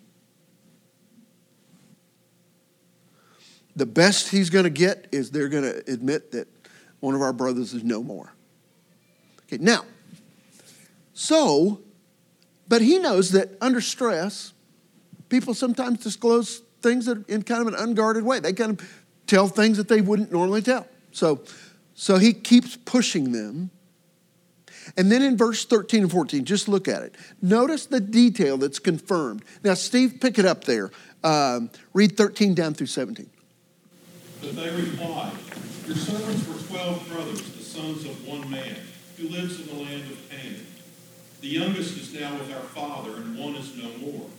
The 3.77 3.85
best 3.85 4.27
he's 4.27 4.49
going 4.49 4.65
to 4.65 4.69
get 4.69 5.07
is 5.13 5.31
they're 5.31 5.47
going 5.47 5.63
to 5.63 5.89
admit 5.89 6.33
that 6.33 6.49
one 6.99 7.15
of 7.15 7.21
our 7.21 7.31
brothers 7.31 7.73
is 7.73 7.85
no 7.85 8.03
more. 8.03 8.33
Okay, 9.47 9.63
now, 9.63 9.85
so 11.13 11.79
but 12.73 12.81
he 12.81 12.97
knows 12.97 13.29
that 13.33 13.49
under 13.61 13.79
stress, 13.79 14.51
people 15.29 15.53
sometimes 15.53 15.99
disclose 15.99 16.63
things 16.81 17.05
that 17.05 17.29
in 17.29 17.43
kind 17.43 17.61
of 17.61 17.67
an 17.67 17.75
unguarded 17.75 18.23
way. 18.23 18.39
They 18.39 18.51
kind 18.51 18.71
of 18.71 19.03
tell 19.27 19.47
things 19.47 19.77
that 19.77 19.87
they 19.87 20.01
wouldn't 20.01 20.31
normally 20.31 20.63
tell. 20.63 20.87
So, 21.11 21.43
so 21.93 22.17
he 22.17 22.33
keeps 22.33 22.75
pushing 22.77 23.31
them. 23.31 23.69
And 24.97 25.11
then 25.11 25.21
in 25.21 25.37
verse 25.37 25.65
13 25.65 26.01
and 26.01 26.11
14, 26.11 26.45
just 26.45 26.67
look 26.67 26.87
at 26.87 27.03
it. 27.03 27.13
Notice 27.43 27.85
the 27.85 27.99
detail 27.99 28.57
that's 28.57 28.79
confirmed. 28.79 29.45
Now, 29.63 29.75
Steve, 29.75 30.17
pick 30.19 30.39
it 30.39 30.45
up 30.47 30.63
there. 30.63 30.89
Um, 31.23 31.69
read 31.93 32.17
13 32.17 32.55
down 32.55 32.73
through 32.73 32.87
17. 32.87 33.29
But 34.41 34.55
they 34.55 34.71
replied, 34.71 35.33
Your 35.85 35.95
servants 35.95 36.47
were 36.47 36.75
12 36.75 37.07
brothers, 37.07 37.41
the 37.51 37.63
sons 37.63 38.03
of 38.05 38.27
one 38.27 38.49
man, 38.49 38.77
who 39.19 39.27
lives 39.27 39.59
in 39.59 39.67
the 39.67 39.83
land 39.83 40.09
of 40.11 40.27
Canaan. 40.31 40.65
The 41.43 41.49
youngest 41.49 41.97
is 41.97 42.13
now 42.13 42.31
with 42.37 42.53
our 42.53 42.61
father, 42.61 43.17
and 43.17 43.37
one 43.37 43.55
is 43.55 43.75
no 43.75 43.89
more. 43.97 44.29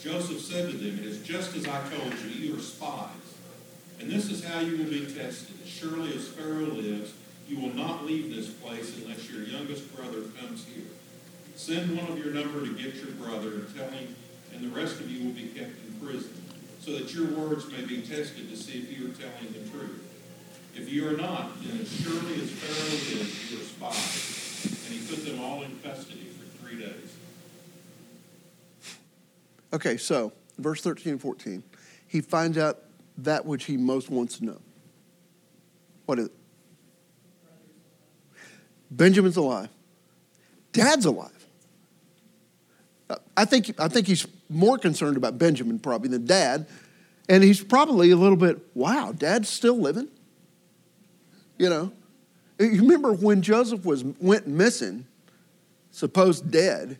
Joseph 0.00 0.40
said 0.40 0.70
to 0.70 0.76
them, 0.76 1.00
It 1.00 1.04
is 1.04 1.20
just 1.26 1.56
as 1.56 1.66
I 1.66 1.82
told 1.88 2.14
you, 2.20 2.28
you 2.28 2.56
are 2.56 2.60
spies. 2.60 3.08
And 3.98 4.08
this 4.08 4.30
is 4.30 4.44
how 4.44 4.60
you 4.60 4.76
will 4.76 4.84
be 4.84 5.00
tested. 5.00 5.56
As 5.60 5.68
surely 5.68 6.14
as 6.14 6.28
Pharaoh 6.28 6.66
lives, 6.66 7.14
you 7.48 7.58
will 7.58 7.74
not 7.74 8.06
leave 8.06 8.32
this 8.32 8.50
place 8.50 8.96
unless 8.98 9.28
your 9.32 9.42
youngest 9.42 9.92
brother 9.96 10.22
comes 10.38 10.64
here. 10.64 10.84
Send 11.56 11.98
one 11.98 12.06
of 12.06 12.24
your 12.24 12.32
number 12.32 12.64
to 12.64 12.72
get 12.72 12.94
your 12.94 13.10
brother 13.18 13.54
and 13.54 13.76
tell 13.76 13.90
him, 13.90 14.14
and 14.54 14.62
the 14.62 14.80
rest 14.80 15.00
of 15.00 15.10
you 15.10 15.26
will 15.26 15.34
be 15.34 15.48
kept 15.48 15.72
in 15.84 16.06
prison, 16.06 16.40
so 16.78 16.92
that 16.92 17.12
your 17.12 17.26
words 17.36 17.66
may 17.72 17.84
be 17.84 18.00
tested 18.00 18.48
to 18.48 18.56
see 18.56 18.78
if 18.78 18.96
you 18.96 19.10
are 19.10 19.14
telling 19.14 19.52
the 19.52 19.68
truth. 19.70 20.04
If 20.76 20.88
you 20.88 21.08
are 21.08 21.16
not, 21.16 21.60
then 21.64 21.80
as 21.80 21.92
surely 22.00 22.34
as 22.34 22.48
Pharaoh 22.48 23.18
lives, 23.18 23.50
you 23.50 23.58
are 23.58 23.64
spies 23.64 24.41
and 24.64 24.74
he 24.74 25.06
put 25.06 25.24
them 25.24 25.40
all 25.40 25.62
in 25.62 25.78
custody 25.80 26.26
for 26.26 26.64
three 26.64 26.78
days. 26.78 27.16
Okay, 29.72 29.96
so 29.96 30.32
verse 30.58 30.80
13 30.82 31.12
and 31.12 31.20
14. 31.20 31.62
He 32.06 32.20
finds 32.20 32.58
out 32.58 32.78
that 33.18 33.46
which 33.46 33.64
he 33.64 33.76
most 33.76 34.10
wants 34.10 34.38
to 34.38 34.44
know. 34.44 34.60
What 36.06 36.18
is 36.18 36.26
it? 36.26 36.32
Benjamin's 38.90 39.36
alive. 39.36 39.68
Dad's 40.72 41.04
alive. 41.04 41.30
I 43.36 43.44
think, 43.44 43.74
I 43.78 43.88
think 43.88 44.06
he's 44.06 44.26
more 44.48 44.78
concerned 44.78 45.16
about 45.16 45.38
Benjamin 45.38 45.78
probably 45.78 46.08
than 46.08 46.26
dad. 46.26 46.66
And 47.28 47.42
he's 47.42 47.62
probably 47.62 48.10
a 48.10 48.16
little 48.16 48.36
bit, 48.36 48.58
wow, 48.74 49.12
dad's 49.16 49.48
still 49.48 49.78
living? 49.78 50.08
You 51.58 51.70
know? 51.70 51.92
You 52.58 52.82
remember 52.82 53.12
when 53.12 53.42
Joseph 53.42 53.84
was 53.84 54.04
went 54.04 54.46
missing, 54.46 55.06
supposed 55.90 56.50
dead, 56.50 56.98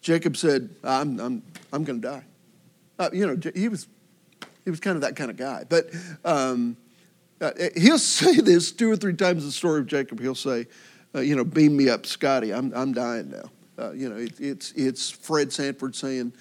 Jacob 0.00 0.36
said, 0.36 0.70
I'm, 0.84 1.18
I'm, 1.18 1.42
I'm 1.72 1.84
going 1.84 2.00
to 2.00 2.08
die. 2.08 2.24
Uh, 2.98 3.10
you 3.12 3.26
know, 3.26 3.50
he 3.54 3.68
was, 3.68 3.88
he 4.64 4.70
was 4.70 4.80
kind 4.80 4.96
of 4.96 5.02
that 5.02 5.16
kind 5.16 5.30
of 5.30 5.36
guy. 5.36 5.64
But 5.68 5.90
um, 6.24 6.76
uh, 7.40 7.50
he'll 7.76 7.98
say 7.98 8.36
this 8.36 8.72
two 8.72 8.90
or 8.90 8.96
three 8.96 9.14
times 9.14 9.42
in 9.42 9.48
the 9.48 9.52
story 9.52 9.80
of 9.80 9.86
Jacob. 9.86 10.20
He'll 10.20 10.34
say, 10.34 10.66
uh, 11.14 11.20
you 11.20 11.36
know, 11.36 11.44
beam 11.44 11.76
me 11.76 11.88
up, 11.88 12.06
Scotty. 12.06 12.52
I'm, 12.52 12.72
I'm 12.74 12.92
dying 12.92 13.30
now. 13.30 13.50
Uh, 13.78 13.92
you 13.92 14.08
know, 14.08 14.16
it, 14.16 14.40
it's, 14.40 14.72
it's 14.72 15.10
Fred 15.10 15.52
Sanford 15.52 15.94
saying, 15.94 16.32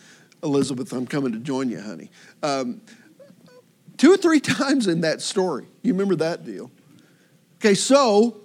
Elizabeth, 0.43 0.93
I'm 0.93 1.07
coming 1.07 1.31
to 1.31 1.39
join 1.39 1.69
you, 1.69 1.81
honey. 1.81 2.11
Um, 2.43 2.81
two 3.97 4.11
or 4.11 4.17
three 4.17 4.39
times 4.41 4.87
in 4.87 5.01
that 5.01 5.21
story. 5.21 5.65
You 5.81 5.93
remember 5.93 6.15
that 6.17 6.45
deal? 6.45 6.71
Okay, 7.57 7.73
so 7.73 8.41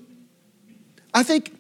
I 1.13 1.23
think, 1.23 1.59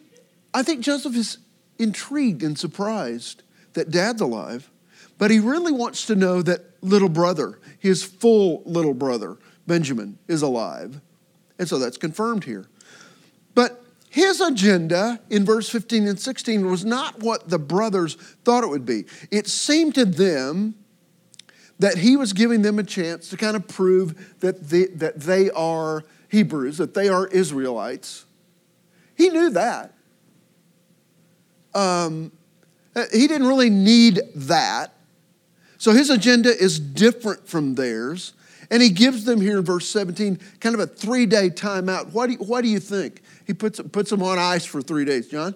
I 0.55 0.63
think 0.63 0.81
Joseph 0.81 1.17
is 1.17 1.39
intrigued 1.79 2.43
and 2.43 2.59
surprised 2.59 3.43
that 3.73 3.91
dad's 3.91 4.21
alive, 4.21 4.71
but 5.19 5.31
he 5.31 5.39
really 5.39 5.73
wants 5.73 6.07
to 6.07 6.15
know 6.15 6.43
that 6.43 6.61
little 6.83 7.09
brother, 7.09 7.59
his 7.79 8.03
full 8.03 8.63
little 8.65 8.95
brother, 8.95 9.37
Benjamin, 9.67 10.19
is 10.29 10.43
alive. 10.43 11.01
And 11.59 11.69
so 11.69 11.79
that's 11.79 11.97
confirmed 11.97 12.45
here. 12.45 12.69
But 13.55 13.83
his 14.09 14.41
agenda 14.41 15.21
in 15.31 15.45
verse 15.45 15.69
15 15.69 16.09
and 16.09 16.19
16 16.19 16.67
was 16.67 16.85
not 16.85 17.21
what 17.21 17.49
the 17.49 17.59
brothers 17.59 18.15
thought 18.45 18.65
it 18.65 18.69
would 18.69 18.87
be. 18.87 19.05
It 19.31 19.47
seemed 19.47 19.95
to 19.97 20.05
them 20.05 20.75
that 21.79 21.99
he 21.99 22.17
was 22.17 22.33
giving 22.33 22.63
them 22.63 22.79
a 22.79 22.83
chance 22.83 23.31
to 23.31 23.37
kind 23.37 23.57
of 23.57 23.67
prove 23.69 24.39
that 24.41 24.69
they, 24.69 24.87
that 24.87 25.21
they 25.21 25.51
are 25.51 26.05
Hebrews, 26.29 26.79
that 26.79 26.95
they 26.95 27.09
are 27.09 27.27
Israelites. 27.29 28.27
He 29.21 29.29
knew 29.29 29.51
that. 29.51 29.93
Um, 31.75 32.33
he 33.13 33.27
didn't 33.27 33.47
really 33.47 33.69
need 33.69 34.23
that. 34.35 34.95
So 35.77 35.93
his 35.93 36.09
agenda 36.09 36.49
is 36.49 36.81
different 36.81 37.47
from 37.47 37.75
theirs. 37.75 38.33
And 38.71 38.83
he 38.83 38.89
gives 38.89 39.25
them 39.25 39.43
here 39.43 39.59
in 39.59 39.65
verse 39.65 39.87
17 39.91 40.39
kind 40.61 40.75
of 40.75 40.81
a 40.81 40.87
three 40.87 41.27
day 41.27 41.51
timeout. 41.51 42.13
What 42.13 42.29
do, 42.29 42.33
you, 42.33 42.63
do 42.63 42.69
you 42.69 42.81
think? 42.81 43.21
He 43.47 43.53
puts, 43.53 43.79
puts 43.79 44.09
them 44.09 44.23
on 44.23 44.39
ice 44.39 44.65
for 44.65 44.81
three 44.81 45.05
days. 45.05 45.29
John? 45.29 45.55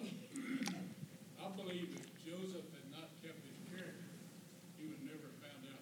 I 0.00 1.48
believe 1.54 1.88
if 1.96 2.24
Joseph 2.24 2.64
had 2.72 2.92
not 2.92 3.10
kept 3.22 3.44
his 3.44 3.68
character, 3.68 3.92
he 4.78 4.86
would 4.86 5.04
never 5.04 5.28
found 5.42 5.68
out 5.68 5.80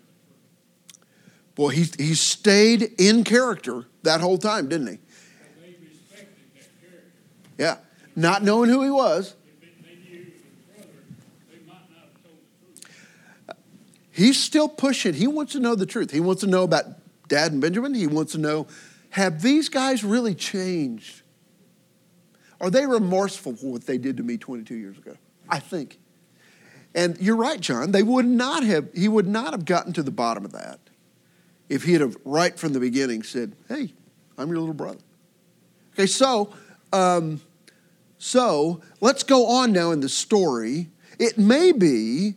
the 0.88 0.94
truth. 0.94 1.54
Boy, 1.54 1.68
he, 1.68 1.86
he 1.96 2.14
stayed 2.14 2.90
in 2.98 3.22
character 3.22 3.86
that 4.02 4.20
whole 4.20 4.38
time, 4.38 4.68
didn't 4.68 4.88
he? 4.88 4.98
Yeah. 7.58 7.76
Not 8.16 8.42
knowing 8.42 8.70
who 8.70 8.82
he 8.82 8.90
was. 8.90 9.34
He's 14.10 14.38
still 14.38 14.68
pushing. 14.68 15.14
He 15.14 15.26
wants 15.26 15.52
to 15.54 15.60
know 15.60 15.74
the 15.74 15.86
truth. 15.86 16.12
He 16.12 16.20
wants 16.20 16.42
to 16.42 16.46
know 16.46 16.62
about 16.62 16.84
Dad 17.28 17.50
and 17.50 17.60
Benjamin. 17.60 17.94
He 17.94 18.06
wants 18.06 18.32
to 18.32 18.38
know 18.38 18.68
have 19.10 19.42
these 19.42 19.68
guys 19.68 20.02
really 20.02 20.34
changed? 20.34 21.22
Are 22.60 22.70
they 22.70 22.86
remorseful 22.86 23.54
for 23.54 23.72
what 23.72 23.86
they 23.86 23.98
did 23.98 24.16
to 24.16 24.22
me 24.22 24.36
22 24.36 24.74
years 24.74 24.98
ago? 24.98 25.16
I 25.48 25.60
think. 25.60 25.98
And 26.94 27.16
you're 27.20 27.36
right, 27.36 27.60
John. 27.60 27.92
They 27.92 28.02
would 28.02 28.26
not 28.26 28.64
have, 28.64 28.88
he 28.94 29.08
would 29.08 29.26
not 29.26 29.52
have 29.52 29.64
gotten 29.64 29.92
to 29.94 30.02
the 30.02 30.10
bottom 30.10 30.44
of 30.44 30.52
that 30.52 30.80
if 31.68 31.84
he 31.84 31.92
had 31.92 32.00
have, 32.00 32.16
right 32.24 32.58
from 32.58 32.72
the 32.72 32.80
beginning 32.80 33.22
said, 33.22 33.54
Hey, 33.68 33.92
I'm 34.36 34.48
your 34.48 34.58
little 34.58 34.74
brother. 34.74 34.98
Okay, 35.94 36.06
so 36.06 36.52
um, 36.94 37.40
So 38.18 38.80
let's 39.00 39.22
go 39.22 39.46
on 39.46 39.72
now 39.72 39.90
in 39.90 40.00
the 40.00 40.08
story. 40.08 40.88
It 41.18 41.38
may 41.38 41.72
be 41.72 42.34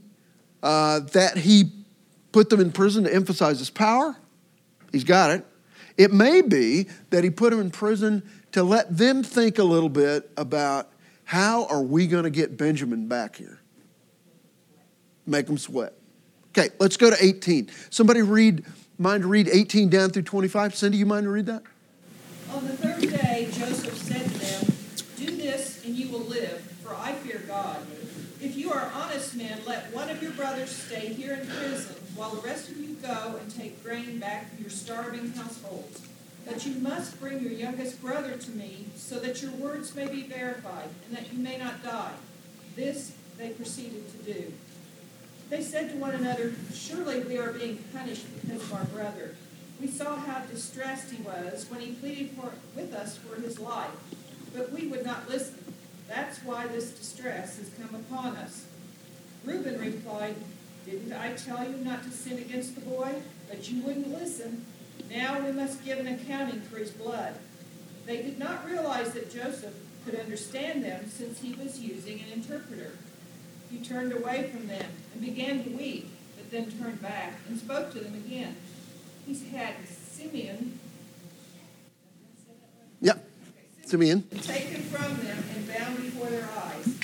uh, 0.63 1.01
that 1.13 1.37
he 1.37 1.71
put 2.31 2.49
them 2.49 2.59
in 2.59 2.71
prison 2.71 3.05
to 3.05 3.13
emphasize 3.13 3.59
his 3.59 3.69
power. 3.69 4.17
He's 4.91 5.03
got 5.03 5.31
it. 5.31 5.45
It 5.97 6.13
may 6.13 6.41
be 6.41 6.87
that 7.09 7.23
he 7.23 7.29
put 7.29 7.51
them 7.51 7.59
in 7.59 7.71
prison 7.71 8.23
to 8.51 8.63
let 8.63 8.95
them 8.95 9.23
think 9.23 9.57
a 9.57 9.63
little 9.63 9.89
bit 9.89 10.29
about 10.37 10.89
how 11.23 11.65
are 11.65 11.81
we 11.81 12.07
going 12.07 12.23
to 12.23 12.29
get 12.29 12.57
Benjamin 12.57 13.07
back 13.07 13.35
here? 13.35 13.59
Make 15.25 15.47
them 15.47 15.57
sweat. 15.57 15.93
Okay, 16.57 16.69
let's 16.79 16.97
go 16.97 17.09
to 17.09 17.17
18. 17.19 17.69
Somebody 17.89 18.21
read, 18.21 18.65
mind 18.97 19.23
to 19.23 19.27
read 19.27 19.49
18 19.51 19.89
down 19.89 20.09
through 20.09 20.23
25? 20.23 20.75
Cindy, 20.75 20.97
you 20.97 21.05
mind 21.05 21.25
to 21.25 21.29
read 21.29 21.47
that? 21.47 21.63
On 22.51 22.65
the 22.65 22.77
third 22.77 23.01
day, 23.01 23.49
Joseph 23.51 23.97
said 23.97 24.23
to 24.23 24.39
them, 24.39 24.75
Do 25.17 25.35
this, 25.35 25.83
and 25.85 25.95
you 25.95 26.09
will 26.09 26.21
live, 26.21 26.61
for 26.83 26.95
I 26.95 27.13
fear 27.13 27.43
God. 27.45 27.85
If 28.41 28.55
you 28.55 28.71
are 28.71 28.89
honest 28.93 29.35
men, 29.35 29.56
let 29.67 29.93
one 29.93 30.09
of 30.09 30.21
your 30.23 30.31
brothers 30.31 30.69
stay 30.69 31.07
here 31.07 31.33
in 31.33 31.45
prison, 31.45 31.95
while 32.15 32.29
the 32.31 32.41
rest 32.41 32.69
of 32.69 32.77
you 32.77 32.95
go 32.95 33.37
and 33.39 33.53
take 33.53 33.83
grain 33.83 34.17
back 34.17 34.49
for 34.55 34.61
your 34.61 34.69
starving 34.69 35.33
households. 35.33 36.01
But 36.45 36.65
you 36.65 36.75
must 36.75 37.19
bring 37.19 37.41
your 37.41 37.51
youngest 37.51 38.01
brother 38.01 38.37
to 38.37 38.51
me, 38.51 38.85
so 38.95 39.19
that 39.19 39.41
your 39.41 39.51
words 39.51 39.93
may 39.93 40.07
be 40.07 40.23
verified, 40.23 40.87
and 41.07 41.17
that 41.17 41.33
you 41.33 41.39
may 41.39 41.57
not 41.57 41.83
die. 41.83 42.13
This 42.77 43.11
they 43.37 43.49
proceeded 43.49 44.09
to 44.11 44.33
do. 44.33 44.53
They 45.49 45.61
said 45.61 45.91
to 45.91 45.97
one 45.97 46.15
another, 46.15 46.53
Surely 46.73 47.19
we 47.19 47.37
are 47.37 47.51
being 47.51 47.83
punished 47.93 48.25
because 48.41 48.61
of 48.61 48.73
our 48.73 48.85
brother. 48.85 49.35
We 49.81 49.87
saw 49.87 50.15
how 50.15 50.39
distressed 50.45 51.11
he 51.11 51.21
was 51.21 51.67
when 51.69 51.81
he 51.81 51.91
pleaded 51.93 52.31
for, 52.31 52.51
with 52.75 52.93
us 52.93 53.17
for 53.17 53.39
his 53.39 53.59
life, 53.59 53.91
but 54.55 54.71
we 54.71 54.87
would 54.87 55.05
not 55.05 55.29
listen. 55.29 55.73
That's 56.07 56.39
why 56.39 56.67
this 56.67 56.91
distress 56.91 57.57
has 57.57 57.69
come 57.77 57.93
upon 57.93 58.37
us. 58.37 58.66
Reuben 59.47 59.79
replied, 59.79 60.35
Didn't 60.85 61.13
I 61.13 61.31
tell 61.33 61.63
you 61.63 61.77
not 61.77 62.03
to 62.03 62.11
sin 62.11 62.37
against 62.37 62.75
the 62.75 62.81
boy? 62.81 63.15
But 63.47 63.71
you 63.71 63.81
wouldn't 63.81 64.11
listen. 64.11 64.65
Now 65.09 65.39
we 65.39 65.53
must 65.53 65.85
give 65.85 65.99
an 65.99 66.07
accounting 66.07 66.59
for 66.61 66.77
his 66.77 66.91
blood. 66.91 67.35
They 68.05 68.17
did 68.17 68.37
not 68.37 68.65
realize 68.65 69.13
that 69.13 69.31
Joseph 69.31 69.73
could 70.03 70.19
understand 70.19 70.83
them 70.83 71.09
since 71.09 71.39
he 71.39 71.53
was 71.53 71.79
using 71.79 72.19
an 72.19 72.31
interpreter. 72.33 72.91
He 73.71 73.79
turned 73.79 74.11
away 74.11 74.49
from 74.51 74.67
them 74.67 74.85
and 75.13 75.21
began 75.23 75.63
to 75.63 75.69
weep, 75.69 76.09
but 76.35 76.51
then 76.51 76.71
turned 76.71 77.01
back 77.01 77.33
and 77.47 77.57
spoke 77.57 77.91
to 77.93 77.99
them 77.99 78.15
again. 78.15 78.55
He 79.25 79.33
had 79.49 79.75
Simeon. 79.87 80.77
Yep. 83.01 83.29
Simeon. 83.85 84.23
Taken 84.41 84.81
from 84.83 85.17
them 85.25 85.43
and 85.55 85.67
bound 85.67 85.97
before 85.97 86.29
their 86.29 86.49
eyes. 86.57 86.97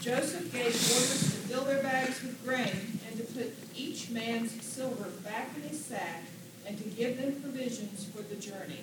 Joseph 0.00 0.52
gave 0.52 0.66
orders 0.66 1.32
to 1.32 1.35
fill 1.56 1.64
their 1.64 1.82
bags 1.82 2.22
with 2.22 2.44
grain 2.44 2.98
and 3.08 3.16
to 3.16 3.22
put 3.32 3.56
each 3.74 4.10
man's 4.10 4.62
silver 4.62 5.08
back 5.24 5.48
in 5.56 5.62
his 5.62 5.82
sack 5.82 6.24
and 6.66 6.76
to 6.76 6.84
give 6.90 7.16
them 7.16 7.40
provisions 7.40 8.06
for 8.14 8.20
the 8.22 8.34
journey. 8.34 8.80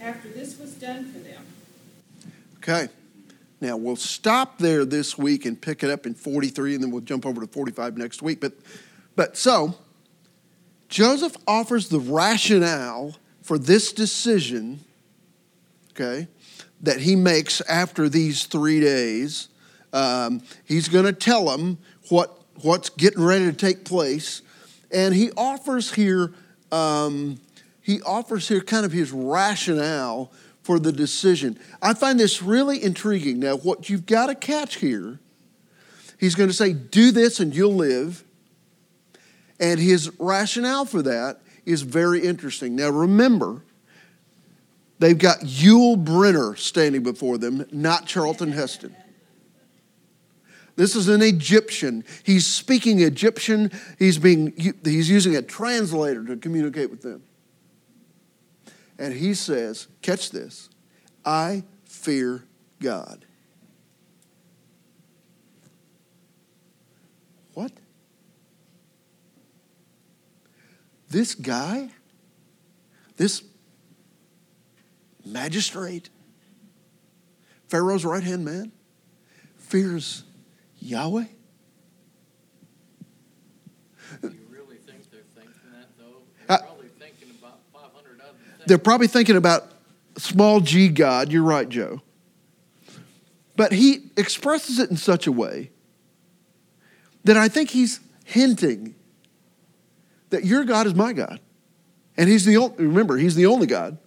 After 0.00 0.28
this 0.28 0.58
was 0.58 0.72
done 0.74 1.12
for 1.12 1.18
them, 1.18 1.44
Okay. 2.58 2.88
Now 3.60 3.76
we'll 3.76 3.96
stop 3.96 4.58
there 4.58 4.86
this 4.86 5.18
week 5.18 5.44
and 5.44 5.60
pick 5.60 5.82
it 5.82 5.90
up 5.90 6.06
in 6.06 6.14
43, 6.14 6.74
and 6.74 6.82
then 6.82 6.90
we'll 6.90 7.02
jump 7.02 7.26
over 7.26 7.42
to 7.42 7.46
45 7.46 7.98
next 7.98 8.22
week. 8.22 8.40
But, 8.40 8.54
but 9.16 9.36
so, 9.36 9.74
Joseph 10.88 11.36
offers 11.46 11.90
the 11.90 12.00
rationale 12.00 13.16
for 13.42 13.58
this 13.58 13.92
decision, 13.92 14.80
okay, 15.90 16.28
that 16.80 17.00
he 17.00 17.16
makes 17.16 17.60
after 17.62 18.08
these 18.08 18.46
three 18.46 18.80
days. 18.80 19.48
Um, 19.94 20.42
he's 20.64 20.88
going 20.88 21.04
to 21.04 21.12
tell 21.12 21.46
them 21.46 21.78
what, 22.08 22.36
what's 22.60 22.90
getting 22.90 23.22
ready 23.22 23.46
to 23.46 23.52
take 23.52 23.84
place. 23.84 24.42
And 24.90 25.14
he 25.14 25.30
offers 25.36 25.94
here, 25.94 26.34
um, 26.72 27.38
he 27.80 28.02
offers 28.02 28.48
here 28.48 28.60
kind 28.60 28.84
of 28.84 28.92
his 28.92 29.12
rationale 29.12 30.32
for 30.62 30.80
the 30.80 30.90
decision. 30.90 31.58
I 31.80 31.94
find 31.94 32.18
this 32.18 32.42
really 32.42 32.82
intriguing. 32.82 33.38
Now, 33.38 33.56
what 33.56 33.88
you've 33.88 34.04
got 34.04 34.26
to 34.26 34.34
catch 34.34 34.76
here, 34.76 35.20
he's 36.18 36.34
going 36.34 36.48
to 36.48 36.54
say, 36.54 36.72
Do 36.72 37.12
this 37.12 37.38
and 37.38 37.54
you'll 37.54 37.74
live. 37.74 38.24
And 39.60 39.78
his 39.78 40.10
rationale 40.18 40.84
for 40.84 41.02
that 41.02 41.40
is 41.64 41.82
very 41.82 42.20
interesting. 42.20 42.74
Now, 42.74 42.90
remember, 42.90 43.62
they've 44.98 45.16
got 45.16 45.40
Yul 45.40 46.02
Brynner 46.04 46.58
standing 46.58 47.04
before 47.04 47.38
them, 47.38 47.64
not 47.70 48.06
Charlton 48.06 48.50
Heston. 48.50 48.96
This 50.76 50.96
is 50.96 51.08
an 51.08 51.22
Egyptian. 51.22 52.04
He's 52.24 52.46
speaking 52.46 53.00
Egyptian. 53.00 53.70
He's, 53.98 54.18
being, 54.18 54.52
he's 54.84 55.08
using 55.08 55.36
a 55.36 55.42
translator 55.42 56.24
to 56.24 56.36
communicate 56.36 56.90
with 56.90 57.02
them. 57.02 57.22
And 58.98 59.14
he 59.14 59.34
says, 59.34 59.88
catch 60.02 60.30
this, 60.30 60.68
I 61.24 61.64
fear 61.84 62.44
God. 62.80 63.24
What? 67.54 67.72
This 71.08 71.34
guy, 71.36 71.90
this 73.16 73.44
magistrate, 75.24 76.10
Pharaoh's 77.68 78.04
right 78.04 78.22
hand 78.22 78.44
man, 78.44 78.72
fears 79.56 80.24
Yahweh? 80.84 81.24
Do 84.20 84.28
you 84.28 84.34
really 84.50 84.76
think 84.76 85.10
they're 85.10 85.22
thinking 85.34 85.52
that, 85.72 85.88
though? 85.98 86.22
They're 86.46 86.56
Uh, 86.56 86.62
probably 86.62 86.88
thinking 86.98 87.30
about 87.40 87.60
500 87.72 88.20
other 88.20 88.32
things. 88.32 88.66
They're 88.66 88.78
probably 88.78 89.06
thinking 89.06 89.36
about 89.36 89.72
small 90.18 90.60
g 90.60 90.88
God. 90.88 91.32
You're 91.32 91.42
right, 91.42 91.68
Joe. 91.68 92.02
But 93.56 93.72
he 93.72 94.10
expresses 94.16 94.78
it 94.78 94.90
in 94.90 94.96
such 94.96 95.26
a 95.26 95.32
way 95.32 95.70
that 97.24 97.36
I 97.36 97.48
think 97.48 97.70
he's 97.70 98.00
hinting 98.24 98.94
that 100.30 100.44
your 100.44 100.64
God 100.64 100.86
is 100.86 100.94
my 100.94 101.12
God. 101.12 101.40
And 102.16 102.28
he's 102.28 102.44
the 102.44 102.56
only, 102.56 102.84
remember, 102.84 103.16
he's 103.16 103.36
the 103.36 103.46
only 103.46 103.66
God, 103.66 103.98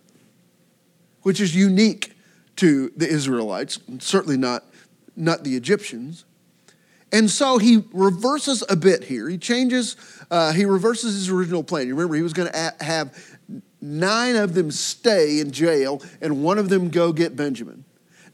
which 1.23 1.41
is 1.41 1.55
unique 1.55 2.13
to 2.57 2.91
the 2.95 3.07
Israelites, 3.07 3.79
and 3.87 4.01
certainly 4.01 4.37
not, 4.37 4.63
not 5.15 5.43
the 5.43 5.55
Egyptians. 5.55 6.25
And 7.11 7.29
so 7.29 7.57
he 7.57 7.83
reverses 7.93 8.63
a 8.67 8.75
bit 8.75 9.03
here. 9.05 9.29
He 9.29 9.37
changes, 9.37 9.95
uh, 10.29 10.51
he 10.51 10.65
reverses 10.65 11.13
his 11.15 11.29
original 11.29 11.63
plan. 11.63 11.87
You 11.87 11.95
remember, 11.95 12.15
he 12.15 12.21
was 12.21 12.33
going 12.33 12.51
to 12.51 12.73
have 12.81 13.17
nine 13.79 14.35
of 14.35 14.53
them 14.53 14.71
stay 14.71 15.39
in 15.39 15.51
jail 15.51 16.01
and 16.21 16.43
one 16.43 16.57
of 16.57 16.67
them 16.69 16.89
go 16.89 17.13
get 17.13 17.35
Benjamin. 17.35 17.85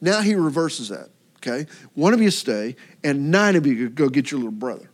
Now 0.01 0.21
he 0.21 0.33
reverses 0.33 0.89
that, 0.89 1.09
okay? 1.37 1.69
One 1.93 2.13
of 2.13 2.21
you 2.21 2.31
stay 2.31 2.75
and 3.03 3.29
nine 3.29 3.55
of 3.55 3.67
you 3.67 3.89
go 3.89 4.09
get 4.09 4.31
your 4.31 4.39
little 4.39 4.51
brother. 4.51 4.89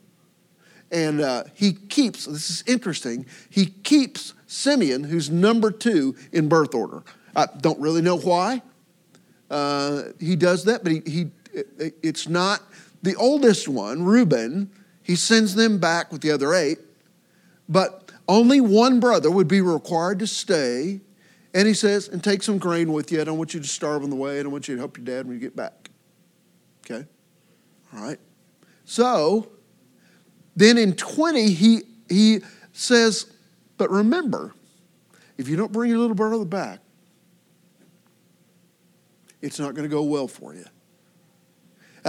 And 0.92 1.22
uh, 1.22 1.44
he 1.54 1.74
keeps, 1.74 2.26
this 2.26 2.50
is 2.50 2.64
interesting, 2.68 3.28
he 3.50 3.68
keeps 3.68 4.34
Simeon, 4.48 5.04
who's 5.06 5.30
number 5.30 5.72
two 5.72 6.16
in 6.32 6.50
birth 6.50 6.74
order. 6.74 7.04
I 7.36 7.46
don't 7.62 7.80
really 7.80 8.02
know 8.02 8.18
why 8.18 8.62
uh, 9.50 10.04
he 10.20 10.36
does 10.36 10.66
that, 10.66 10.84
but 10.84 10.92
he, 10.92 11.02
he, 11.06 11.32
it- 11.54 11.96
it's 12.04 12.28
not 12.28 12.62
the 13.02 13.16
oldest 13.16 13.68
one, 13.68 14.04
Reuben. 14.04 14.72
He 15.02 15.16
sends 15.16 15.56
them 15.56 15.80
back 15.80 16.12
with 16.12 16.22
the 16.22 16.32
other 16.32 16.54
eight, 16.54 16.80
but 17.68 18.12
only 18.28 18.62
one 18.62 19.00
brother 19.00 19.32
would 19.32 19.48
be 19.48 19.62
required 19.62 20.20
to 20.20 20.28
stay. 20.28 21.02
And 21.54 21.68
he 21.68 21.74
says, 21.74 22.08
and 22.08 22.24
take 22.24 22.44
some 22.44 22.60
grain 22.60 22.94
with 22.94 23.12
you. 23.12 23.20
I 23.20 23.24
don't 23.24 23.40
want 23.40 23.56
you 23.56 23.60
to 23.60 23.68
starve 23.68 24.04
on 24.04 24.12
the 24.12 24.16
way. 24.16 24.40
I 24.40 24.44
don't 24.44 24.52
want 24.52 24.68
you 24.68 24.76
to 24.76 24.80
help 24.80 24.98
your 24.98 25.06
dad 25.06 25.26
when 25.26 25.34
you 25.34 25.42
get 25.42 25.56
back. 25.56 25.90
Okay? 26.86 27.08
All 27.94 28.04
right. 28.04 28.20
So, 28.86 29.50
then 30.56 30.78
in 30.78 30.94
20, 30.94 31.52
he, 31.54 31.82
he 32.08 32.42
says, 32.72 33.32
But 33.78 33.90
remember, 33.90 34.54
if 35.38 35.48
you 35.48 35.56
don't 35.56 35.72
bring 35.72 35.90
your 35.90 36.00
little 36.00 36.16
brother 36.16 36.46
back, 36.46 36.80
it's 39.42 39.60
not 39.60 39.74
going 39.74 39.90
to 39.90 39.94
go 39.94 40.04
well 40.04 40.28
for 40.28 40.54
you. 40.54 40.66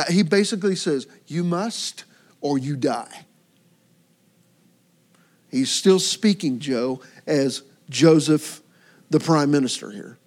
Uh, 0.01 0.11
he 0.11 0.23
basically 0.23 0.77
says, 0.77 1.07
You 1.27 1.45
must 1.45 2.05
or 2.41 2.57
you 2.57 2.75
die. 2.75 3.27
He's 5.51 5.71
still 5.71 5.99
speaking, 5.99 6.59
Joe, 6.59 7.03
as 7.27 7.63
Joseph, 7.91 8.63
the 9.11 9.21
prime 9.21 9.51
minister 9.51 9.91
here. 9.91 10.19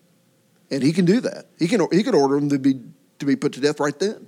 And 0.69 0.83
he 0.83 0.91
can 0.91 1.05
do 1.05 1.21
that. 1.21 1.47
He 1.57 1.67
can, 1.67 1.87
he 1.91 2.03
could 2.03 2.13
order 2.13 2.35
him 2.35 2.49
to 2.49 2.59
be, 2.59 2.81
to 3.17 3.25
be 3.25 3.35
put 3.35 3.53
to 3.53 3.61
death 3.61 3.79
right 3.79 3.97
then. 3.97 4.27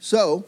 So, 0.00 0.46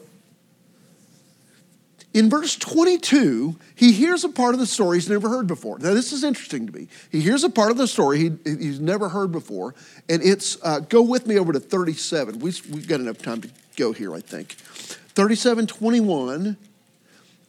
in 2.13 2.29
verse 2.29 2.55
22, 2.55 3.55
he 3.75 3.91
hears 3.91 4.23
a 4.23 4.29
part 4.29 4.55
of 4.55 4.59
the 4.59 4.65
story 4.65 4.97
he's 4.97 5.09
never 5.09 5.29
heard 5.29 5.45
before. 5.45 5.77
Now, 5.77 5.93
this 5.93 6.11
is 6.11 6.23
interesting 6.23 6.65
to 6.65 6.73
me. 6.73 6.87
He 7.11 7.21
hears 7.21 7.43
a 7.43 7.49
part 7.51 7.69
of 7.69 7.77
the 7.77 7.87
story 7.87 8.17
he, 8.17 8.31
he's 8.45 8.79
never 8.79 9.09
heard 9.09 9.31
before, 9.31 9.75
and 10.09 10.23
it's 10.23 10.57
uh, 10.63 10.79
go 10.79 11.03
with 11.03 11.27
me 11.27 11.37
over 11.37 11.53
to 11.53 11.59
37. 11.59 12.39
We, 12.39 12.53
we've 12.71 12.87
got 12.87 12.99
enough 12.99 13.19
time 13.19 13.41
to 13.41 13.49
go 13.75 13.91
here, 13.91 14.13
I 14.13 14.21
think. 14.21 14.53
37 14.53 15.67
21, 15.67 16.57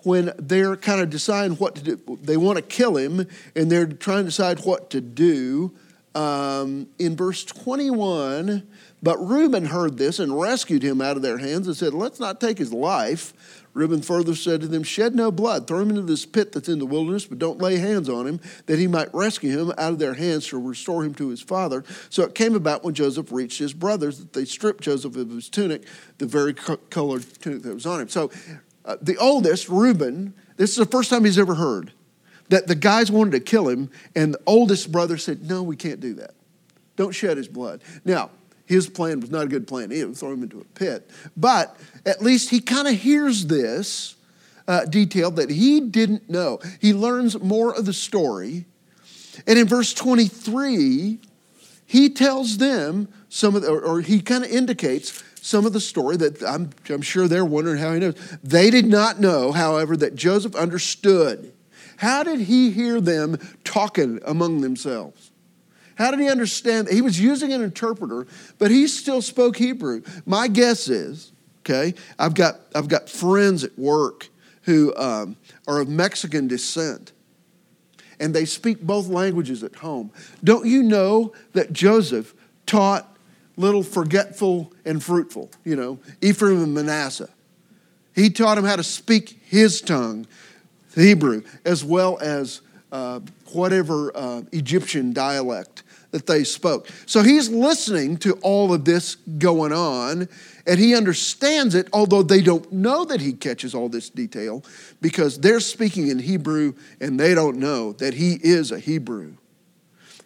when 0.02 0.32
they're 0.38 0.76
kind 0.76 1.00
of 1.00 1.10
deciding 1.10 1.56
what 1.56 1.74
to 1.76 1.82
do, 1.82 2.18
they 2.22 2.36
want 2.36 2.56
to 2.56 2.62
kill 2.62 2.96
him, 2.96 3.26
and 3.54 3.70
they're 3.70 3.86
trying 3.86 4.18
to 4.18 4.24
decide 4.30 4.60
what 4.60 4.90
to 4.90 5.00
do. 5.00 5.72
Um, 6.14 6.88
in 6.98 7.14
verse 7.14 7.44
21, 7.44 8.66
but 9.02 9.18
Reuben 9.18 9.66
heard 9.66 9.98
this 9.98 10.18
and 10.18 10.40
rescued 10.40 10.82
him 10.82 11.02
out 11.02 11.16
of 11.16 11.22
their 11.22 11.36
hands 11.36 11.66
and 11.66 11.76
said, 11.76 11.92
Let's 11.92 12.18
not 12.18 12.40
take 12.40 12.56
his 12.56 12.72
life. 12.72 13.65
Reuben 13.76 14.00
further 14.00 14.34
said 14.34 14.62
to 14.62 14.68
them, 14.68 14.82
Shed 14.82 15.14
no 15.14 15.30
blood, 15.30 15.66
throw 15.66 15.80
him 15.80 15.90
into 15.90 16.00
this 16.00 16.24
pit 16.24 16.50
that's 16.50 16.70
in 16.70 16.78
the 16.78 16.86
wilderness, 16.86 17.26
but 17.26 17.38
don't 17.38 17.60
lay 17.60 17.76
hands 17.76 18.08
on 18.08 18.26
him, 18.26 18.40
that 18.64 18.78
he 18.78 18.86
might 18.86 19.12
rescue 19.14 19.50
him 19.50 19.70
out 19.76 19.92
of 19.92 19.98
their 19.98 20.14
hands 20.14 20.46
to 20.46 20.58
restore 20.58 21.04
him 21.04 21.14
to 21.16 21.28
his 21.28 21.42
father. 21.42 21.84
So 22.08 22.22
it 22.22 22.34
came 22.34 22.54
about 22.54 22.84
when 22.84 22.94
Joseph 22.94 23.30
reached 23.30 23.58
his 23.58 23.74
brothers 23.74 24.18
that 24.18 24.32
they 24.32 24.46
stripped 24.46 24.82
Joseph 24.82 25.14
of 25.14 25.28
his 25.28 25.50
tunic, 25.50 25.84
the 26.16 26.24
very 26.24 26.54
colored 26.54 27.26
tunic 27.42 27.64
that 27.64 27.74
was 27.74 27.84
on 27.84 28.00
him. 28.00 28.08
So 28.08 28.30
uh, 28.86 28.96
the 29.02 29.18
oldest, 29.18 29.68
Reuben, 29.68 30.32
this 30.56 30.70
is 30.70 30.76
the 30.76 30.86
first 30.86 31.10
time 31.10 31.26
he's 31.26 31.38
ever 31.38 31.56
heard 31.56 31.92
that 32.48 32.68
the 32.68 32.74
guys 32.74 33.10
wanted 33.10 33.32
to 33.32 33.40
kill 33.40 33.68
him, 33.68 33.90
and 34.14 34.32
the 34.32 34.40
oldest 34.46 34.90
brother 34.90 35.18
said, 35.18 35.46
No, 35.46 35.62
we 35.62 35.76
can't 35.76 36.00
do 36.00 36.14
that. 36.14 36.30
Don't 36.96 37.12
shed 37.12 37.36
his 37.36 37.48
blood. 37.48 37.82
Now, 38.06 38.30
his 38.66 38.88
plan 38.88 39.20
was 39.20 39.30
not 39.30 39.44
a 39.44 39.48
good 39.48 39.66
plan. 39.66 39.90
He 39.90 40.04
would 40.04 40.16
throw 40.16 40.32
him 40.32 40.42
into 40.42 40.60
a 40.60 40.64
pit. 40.64 41.10
But 41.36 41.76
at 42.04 42.20
least 42.20 42.50
he 42.50 42.60
kind 42.60 42.88
of 42.88 42.94
hears 42.94 43.46
this 43.46 44.16
uh, 44.68 44.84
detail 44.84 45.30
that 45.32 45.50
he 45.50 45.80
didn't 45.80 46.28
know. 46.28 46.58
He 46.80 46.92
learns 46.92 47.40
more 47.40 47.74
of 47.74 47.86
the 47.86 47.92
story. 47.92 48.66
And 49.46 49.58
in 49.58 49.68
verse 49.68 49.94
23, 49.94 51.18
he 51.86 52.08
tells 52.10 52.58
them 52.58 53.08
some 53.28 53.54
of 53.54 53.62
the, 53.62 53.68
or, 53.68 53.80
or 53.80 54.00
he 54.00 54.20
kind 54.20 54.44
of 54.44 54.50
indicates 54.50 55.22
some 55.40 55.64
of 55.64 55.72
the 55.72 55.80
story 55.80 56.16
that 56.16 56.42
I'm, 56.42 56.70
I'm 56.88 57.02
sure 57.02 57.28
they're 57.28 57.44
wondering 57.44 57.78
how 57.78 57.92
he 57.92 58.00
knows. 58.00 58.38
They 58.42 58.70
did 58.70 58.86
not 58.86 59.20
know, 59.20 59.52
however, 59.52 59.96
that 59.98 60.16
Joseph 60.16 60.56
understood. 60.56 61.52
How 61.98 62.24
did 62.24 62.40
he 62.40 62.72
hear 62.72 63.00
them 63.00 63.38
talking 63.62 64.18
among 64.24 64.60
themselves? 64.60 65.30
How 65.96 66.10
did 66.10 66.20
he 66.20 66.28
understand? 66.28 66.88
He 66.88 67.02
was 67.02 67.18
using 67.18 67.52
an 67.52 67.62
interpreter, 67.62 68.26
but 68.58 68.70
he 68.70 68.86
still 68.86 69.22
spoke 69.22 69.56
Hebrew. 69.56 70.02
My 70.24 70.46
guess 70.46 70.88
is, 70.88 71.32
okay, 71.60 71.94
I've 72.18 72.34
got, 72.34 72.60
I've 72.74 72.88
got 72.88 73.08
friends 73.08 73.64
at 73.64 73.76
work 73.78 74.28
who 74.62 74.94
um, 74.96 75.36
are 75.66 75.80
of 75.80 75.88
Mexican 75.88 76.48
descent, 76.48 77.12
and 78.20 78.34
they 78.34 78.44
speak 78.44 78.80
both 78.82 79.08
languages 79.08 79.62
at 79.62 79.74
home. 79.76 80.10
Don't 80.44 80.66
you 80.66 80.82
know 80.82 81.32
that 81.52 81.72
Joseph 81.72 82.34
taught 82.66 83.16
little 83.56 83.82
forgetful 83.82 84.72
and 84.84 85.02
fruitful, 85.02 85.50
you 85.64 85.76
know, 85.76 85.98
Ephraim 86.20 86.62
and 86.62 86.74
Manasseh? 86.74 87.30
He 88.14 88.28
taught 88.28 88.56
them 88.56 88.64
how 88.64 88.76
to 88.76 88.82
speak 88.82 89.40
his 89.44 89.80
tongue, 89.80 90.26
Hebrew, 90.94 91.42
as 91.64 91.84
well 91.84 92.18
as 92.20 92.60
uh, 92.92 93.20
whatever 93.52 94.14
uh, 94.16 94.42
Egyptian 94.52 95.12
dialect 95.12 95.84
that 96.10 96.26
they 96.26 96.44
spoke. 96.44 96.88
So 97.06 97.22
he's 97.22 97.48
listening 97.48 98.16
to 98.18 98.34
all 98.42 98.72
of 98.72 98.84
this 98.84 99.16
going 99.16 99.72
on 99.72 100.28
and 100.66 100.80
he 100.80 100.94
understands 100.96 101.74
it, 101.74 101.88
although 101.92 102.22
they 102.22 102.42
don't 102.42 102.70
know 102.72 103.04
that 103.04 103.20
he 103.20 103.32
catches 103.32 103.74
all 103.74 103.88
this 103.88 104.10
detail 104.10 104.64
because 105.00 105.38
they're 105.38 105.60
speaking 105.60 106.08
in 106.08 106.18
Hebrew 106.18 106.74
and 107.00 107.18
they 107.18 107.34
don't 107.34 107.58
know 107.58 107.92
that 107.94 108.14
he 108.14 108.34
is 108.42 108.72
a 108.72 108.78
Hebrew. 108.78 109.34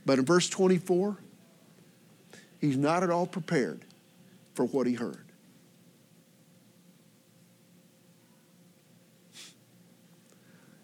But 0.06 0.18
in 0.18 0.24
verse 0.24 0.48
24, 0.48 1.16
he's 2.60 2.76
not 2.76 3.02
at 3.02 3.10
all 3.10 3.26
prepared 3.26 3.84
for 4.54 4.64
what 4.64 4.86
he 4.86 4.94
heard. 4.94 5.24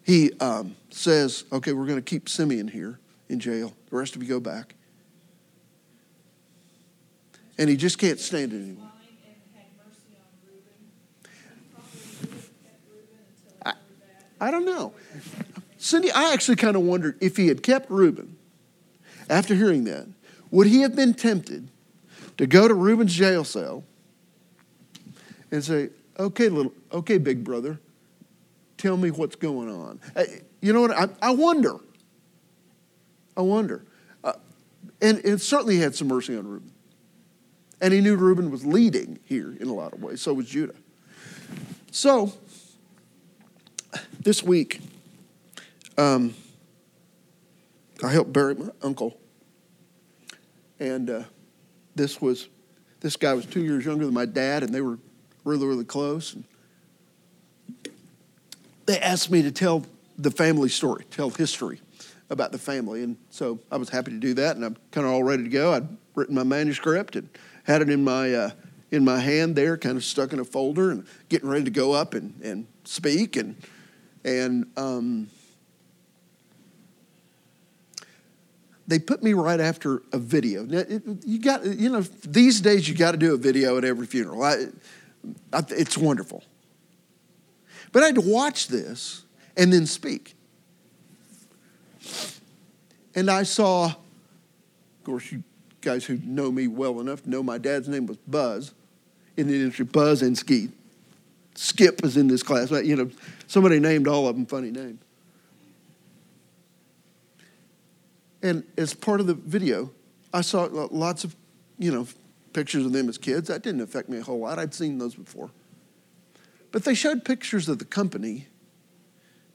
He 0.04 0.32
um, 0.38 0.76
says, 0.90 1.44
Okay, 1.52 1.72
we're 1.72 1.86
going 1.86 1.98
to 1.98 2.02
keep 2.02 2.28
Simeon 2.28 2.68
here 2.68 3.00
in 3.28 3.40
jail. 3.40 3.74
The 3.90 3.96
rest 3.96 4.14
of 4.14 4.22
you 4.22 4.28
go 4.28 4.38
back 4.38 4.75
and 7.58 7.68
he 7.68 7.76
just 7.76 7.98
can't 7.98 8.18
stand 8.18 8.52
it 8.52 8.56
anymore. 8.56 8.90
I, 13.64 13.72
I 14.40 14.50
don't 14.50 14.66
know. 14.66 14.92
Cindy, 15.78 16.10
I 16.10 16.32
actually 16.32 16.56
kind 16.56 16.76
of 16.76 16.82
wondered 16.82 17.16
if 17.20 17.36
he 17.36 17.48
had 17.48 17.62
kept 17.62 17.90
Reuben 17.90 18.36
after 19.28 19.54
hearing 19.54 19.84
that, 19.84 20.06
would 20.50 20.66
he 20.66 20.80
have 20.80 20.94
been 20.94 21.14
tempted 21.14 21.68
to 22.38 22.46
go 22.46 22.68
to 22.68 22.74
Reuben's 22.74 23.14
jail 23.14 23.44
cell 23.44 23.84
and 25.50 25.64
say, 25.64 25.90
okay, 26.18 26.48
little, 26.48 26.72
okay, 26.92 27.18
big 27.18 27.44
brother, 27.44 27.78
tell 28.78 28.96
me 28.96 29.10
what's 29.10 29.36
going 29.36 29.68
on? 29.68 30.00
You 30.60 30.72
know 30.72 30.82
what? 30.82 30.92
I, 30.92 31.08
I 31.22 31.30
wonder. 31.30 31.76
I 33.36 33.42
wonder. 33.42 33.84
Uh, 34.22 34.34
and 35.00 35.18
it 35.24 35.40
certainly 35.40 35.78
had 35.78 35.94
some 35.94 36.08
mercy 36.08 36.36
on 36.36 36.46
Reuben. 36.46 36.72
And 37.80 37.92
he 37.92 38.00
knew 38.00 38.16
Reuben 38.16 38.50
was 38.50 38.64
leading 38.64 39.18
here 39.24 39.54
in 39.60 39.68
a 39.68 39.74
lot 39.74 39.92
of 39.92 40.02
ways. 40.02 40.22
So 40.22 40.32
was 40.32 40.48
Judah. 40.48 40.74
So, 41.90 42.32
this 44.20 44.42
week, 44.42 44.80
um, 45.96 46.34
I 48.02 48.10
helped 48.10 48.32
bury 48.32 48.54
my 48.54 48.68
uncle. 48.82 49.16
And 50.78 51.08
uh, 51.08 51.22
this 51.94 52.20
was, 52.20 52.48
this 53.00 53.16
guy 53.16 53.32
was 53.32 53.46
two 53.46 53.62
years 53.62 53.84
younger 53.84 54.04
than 54.04 54.14
my 54.14 54.26
dad, 54.26 54.62
and 54.62 54.74
they 54.74 54.80
were 54.80 54.98
really, 55.44 55.66
really 55.66 55.84
close. 55.84 56.34
And 56.34 56.44
they 58.84 58.98
asked 58.98 59.30
me 59.30 59.42
to 59.42 59.50
tell 59.50 59.86
the 60.18 60.30
family 60.30 60.68
story, 60.68 61.04
tell 61.10 61.30
history 61.30 61.80
about 62.28 62.52
the 62.52 62.58
family. 62.58 63.02
And 63.02 63.16
so 63.30 63.60
I 63.70 63.76
was 63.76 63.88
happy 63.88 64.10
to 64.10 64.18
do 64.18 64.34
that, 64.34 64.56
and 64.56 64.64
I'm 64.64 64.76
kind 64.90 65.06
of 65.06 65.12
all 65.12 65.22
ready 65.22 65.44
to 65.44 65.48
go. 65.48 65.72
I'd 65.72 65.88
written 66.14 66.34
my 66.34 66.42
manuscript 66.42 67.16
and 67.16 67.28
had 67.66 67.82
it 67.82 67.90
in 67.90 68.04
my 68.04 68.32
uh, 68.32 68.50
in 68.90 69.04
my 69.04 69.18
hand 69.18 69.56
there, 69.56 69.76
kind 69.76 69.96
of 69.96 70.04
stuck 70.04 70.32
in 70.32 70.38
a 70.38 70.44
folder, 70.44 70.90
and 70.90 71.06
getting 71.28 71.48
ready 71.48 71.64
to 71.64 71.70
go 71.70 71.92
up 71.92 72.14
and, 72.14 72.40
and 72.42 72.66
speak 72.84 73.36
and 73.36 73.56
and 74.24 74.66
um, 74.76 75.28
they 78.86 78.98
put 78.98 79.22
me 79.22 79.32
right 79.32 79.60
after 79.60 80.02
a 80.12 80.18
video. 80.18 80.64
Now, 80.64 80.78
it, 80.78 81.02
you 81.24 81.40
got 81.40 81.64
you 81.64 81.90
know 81.90 82.00
these 82.00 82.60
days 82.60 82.88
you 82.88 82.94
got 82.94 83.12
to 83.12 83.18
do 83.18 83.34
a 83.34 83.36
video 83.36 83.76
at 83.76 83.84
every 83.84 84.06
funeral. 84.06 84.42
I, 84.42 84.66
I, 85.52 85.62
it's 85.70 85.98
wonderful, 85.98 86.44
but 87.92 88.02
I 88.02 88.06
had 88.06 88.14
to 88.14 88.20
watch 88.20 88.68
this 88.68 89.24
and 89.56 89.72
then 89.72 89.86
speak. 89.86 90.34
And 93.14 93.30
I 93.30 93.44
saw, 93.44 93.86
of 93.86 93.96
course, 95.04 95.32
you 95.32 95.42
guys 95.80 96.04
who 96.04 96.18
know 96.24 96.50
me 96.50 96.66
well 96.66 97.00
enough 97.00 97.26
know 97.26 97.42
my 97.42 97.58
dad's 97.58 97.88
name 97.88 98.06
was 98.06 98.16
Buzz 98.18 98.72
in 99.36 99.48
the 99.48 99.54
industry, 99.54 99.84
Buzz 99.84 100.22
and 100.22 100.36
Skeet. 100.36 100.70
Skip 101.54 102.04
is 102.04 102.16
in 102.16 102.26
this 102.28 102.42
class. 102.42 102.70
You 102.70 102.96
know, 102.96 103.10
somebody 103.46 103.80
named 103.80 104.08
all 104.08 104.28
of 104.28 104.36
them 104.36 104.46
funny 104.46 104.70
names. 104.70 105.00
And 108.42 108.64
as 108.76 108.94
part 108.94 109.20
of 109.20 109.26
the 109.26 109.34
video, 109.34 109.90
I 110.32 110.42
saw 110.42 110.68
lots 110.70 111.24
of, 111.24 111.34
you 111.78 111.90
know, 111.90 112.06
pictures 112.52 112.84
of 112.84 112.92
them 112.92 113.08
as 113.08 113.18
kids. 113.18 113.48
That 113.48 113.62
didn't 113.62 113.80
affect 113.80 114.08
me 114.08 114.18
a 114.18 114.22
whole 114.22 114.40
lot. 114.40 114.58
I'd 114.58 114.74
seen 114.74 114.98
those 114.98 115.14
before. 115.14 115.50
But 116.72 116.84
they 116.84 116.94
showed 116.94 117.24
pictures 117.24 117.68
of 117.68 117.78
the 117.78 117.84
company 117.84 118.46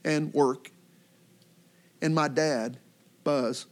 and 0.04 0.34
work 0.34 0.72
and 2.02 2.16
my 2.16 2.28
dad, 2.28 2.78
Buzz, 3.24 3.68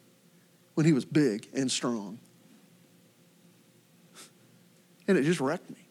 when 0.75 0.85
he 0.85 0.93
was 0.93 1.03
big 1.03 1.47
and 1.53 1.69
strong 1.71 2.19
and 5.09 5.17
it 5.17 5.23
just 5.23 5.41
wrecked 5.41 5.69
me. 5.71 5.87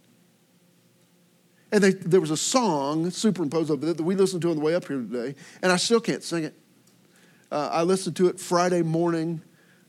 And 1.72 1.82
they, 1.82 1.90
there 1.90 2.20
was 2.20 2.30
a 2.30 2.36
song 2.36 3.10
superimposed 3.10 3.70
over 3.70 3.92
that 3.92 4.02
we 4.02 4.14
listened 4.14 4.40
to 4.42 4.50
on 4.50 4.56
the 4.56 4.62
way 4.62 4.74
up 4.76 4.86
here 4.86 4.96
today, 4.96 5.34
and 5.60 5.72
I 5.72 5.76
still 5.76 6.00
can't 6.00 6.22
sing 6.22 6.44
it. 6.44 6.54
Uh, 7.50 7.68
I 7.72 7.82
listened 7.82 8.14
to 8.16 8.28
it 8.28 8.38
Friday 8.38 8.82
morning 8.82 9.42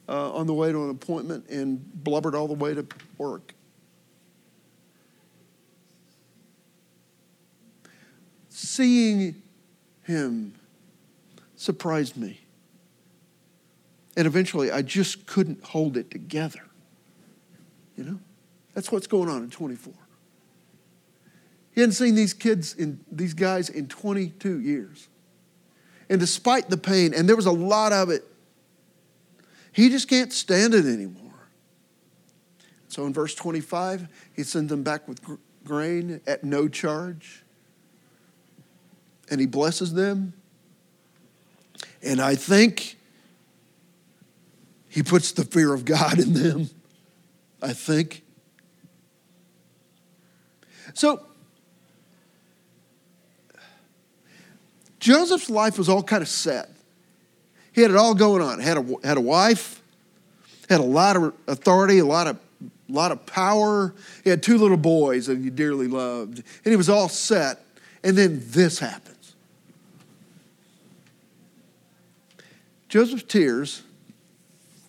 uh, 0.09 0.33
on 0.33 0.47
the 0.47 0.53
way 0.53 0.71
to 0.71 0.83
an 0.83 0.89
appointment 0.89 1.47
and 1.47 1.79
blubbered 2.03 2.33
all 2.33 2.47
the 2.47 2.55
way 2.55 2.73
to 2.73 2.85
work. 3.17 3.53
Seeing 8.49 9.41
him 10.01 10.55
surprised 11.55 12.17
me. 12.17 12.41
And 14.17 14.25
eventually, 14.25 14.71
I 14.71 14.81
just 14.81 15.27
couldn't 15.27 15.63
hold 15.63 15.97
it 15.97 16.09
together. 16.09 16.61
You 17.95 18.03
know? 18.03 18.19
That's 18.79 18.93
what's 18.93 19.07
going 19.07 19.27
on 19.27 19.43
in 19.43 19.49
24. 19.49 19.91
He 21.73 21.81
hadn't 21.81 21.95
seen 21.95 22.15
these 22.15 22.33
kids 22.33 22.73
in 22.75 23.01
these 23.11 23.33
guys 23.33 23.67
in 23.67 23.89
22 23.89 24.61
years. 24.61 25.09
And 26.09 26.17
despite 26.17 26.69
the 26.69 26.77
pain, 26.77 27.13
and 27.13 27.27
there 27.27 27.35
was 27.35 27.45
a 27.45 27.51
lot 27.51 27.91
of 27.91 28.09
it, 28.09 28.23
he 29.73 29.89
just 29.89 30.07
can't 30.07 30.31
stand 30.31 30.73
it 30.73 30.85
anymore. 30.85 31.49
So 32.87 33.05
in 33.05 33.11
verse 33.11 33.35
25, 33.35 34.07
he 34.33 34.43
sends 34.43 34.69
them 34.69 34.83
back 34.83 35.09
with 35.09 35.19
grain 35.65 36.21
at 36.25 36.45
no 36.45 36.69
charge. 36.69 37.43
And 39.29 39.41
he 39.41 39.45
blesses 39.45 39.93
them. 39.93 40.31
And 42.01 42.21
I 42.21 42.35
think 42.35 42.97
he 44.87 45.03
puts 45.03 45.33
the 45.33 45.43
fear 45.43 45.73
of 45.73 45.83
God 45.83 46.17
in 46.17 46.31
them. 46.31 46.69
I 47.61 47.73
think. 47.73 48.23
So, 50.99 51.21
Joseph's 54.99 55.49
life 55.49 55.77
was 55.77 55.87
all 55.87 56.03
kind 56.03 56.21
of 56.21 56.27
set. 56.27 56.69
He 57.71 57.81
had 57.81 57.91
it 57.91 57.95
all 57.95 58.13
going 58.13 58.41
on. 58.41 58.59
Had 58.59 58.75
a, 58.75 58.95
had 59.01 59.15
a 59.15 59.21
wife, 59.21 59.81
had 60.67 60.81
a 60.81 60.83
lot 60.83 61.15
of 61.15 61.33
authority, 61.47 61.99
a 61.99 62.05
lot 62.05 62.27
of, 62.27 62.37
lot 62.89 63.13
of 63.13 63.25
power. 63.25 63.95
He 64.25 64.29
had 64.29 64.43
two 64.43 64.57
little 64.57 64.75
boys 64.75 65.27
that 65.27 65.37
he 65.37 65.49
dearly 65.49 65.87
loved. 65.87 66.39
And 66.65 66.69
he 66.69 66.75
was 66.75 66.89
all 66.89 67.07
set. 67.07 67.63
And 68.03 68.17
then 68.17 68.41
this 68.47 68.79
happens. 68.79 69.35
Joseph's 72.89 73.23
tears, 73.23 73.83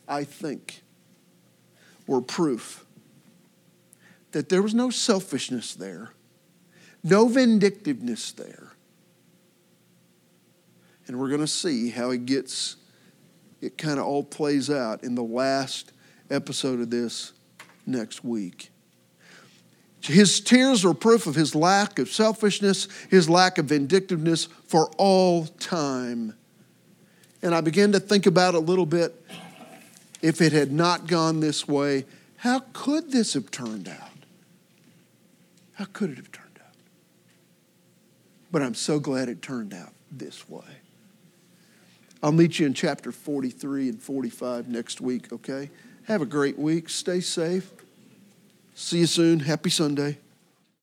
I 0.09 0.25
think, 0.25 0.83
were 2.09 2.21
proof 2.21 2.85
that 4.33 4.49
there 4.49 4.63
was 4.63 4.75
no 4.75 4.91
selfishness 4.91 5.75
there, 5.75 6.13
no 7.03 7.29
vindictiveness 7.29 8.33
there. 8.33 8.73
And 11.07 11.19
we're 11.19 11.29
going 11.29 11.41
to 11.41 11.47
see 11.47 11.91
how 11.91 12.11
it 12.11 12.27
gets, 12.27 12.77
it 13.61 13.77
kind 13.77 13.99
of 13.99 14.07
all 14.07 14.23
plays 14.23 14.71
out 14.71 15.03
in 15.03 15.15
the 15.15 15.23
last 15.23 15.93
episode 16.31 16.81
of 16.81 16.91
this 16.91 17.33
next 17.87 18.23
week. 18.23 18.71
His 20.03 20.41
tears 20.41 20.85
are 20.85 20.95
proof 20.95 21.27
of 21.27 21.35
his 21.35 21.55
lack 21.55 21.99
of 21.99 22.09
selfishness, 22.09 22.89
his 23.11 23.29
lack 23.29 23.59
of 23.59 23.67
vindictiveness 23.67 24.47
for 24.67 24.89
all 24.97 25.47
time. 25.47 26.35
And 27.43 27.55
I 27.55 27.61
began 27.61 27.93
to 27.93 28.01
think 28.01 28.27
about 28.27 28.55
a 28.55 28.59
little 28.59 28.87
bit 28.87 29.15
if 30.23 30.41
it 30.41 30.53
had 30.53 30.73
not 30.73 31.07
gone 31.07 31.41
this 31.41 31.67
way, 31.67 32.05
how 32.37 32.61
could 32.73 33.11
this 33.11 33.35
have 33.35 33.51
turned 33.51 33.89
out? 33.89 34.10
How 35.81 35.87
could 35.95 36.11
it 36.11 36.19
have 36.19 36.31
turned 36.31 36.59
out? 36.63 36.75
But 38.53 38.61
I'm 38.61 38.75
so 38.75 39.01
glad 39.01 39.31
it 39.31 39.41
turned 39.41 39.73
out 39.73 39.95
this 40.13 40.47
way. 40.47 40.61
I'll 42.23 42.33
meet 42.33 42.59
you 42.59 42.67
in 42.67 42.75
chapter 42.75 43.11
43 43.11 43.89
and 43.89 44.03
45 44.03 44.69
next 44.69 45.01
week, 45.01 45.33
okay? 45.33 45.71
Have 46.05 46.21
a 46.21 46.27
great 46.27 46.59
week. 46.59 46.91
Stay 46.91 47.23
safe. 47.23 47.73
See 48.75 48.99
you 48.99 49.07
soon. 49.07 49.41
Happy 49.41 49.71
Sunday. 49.71 50.19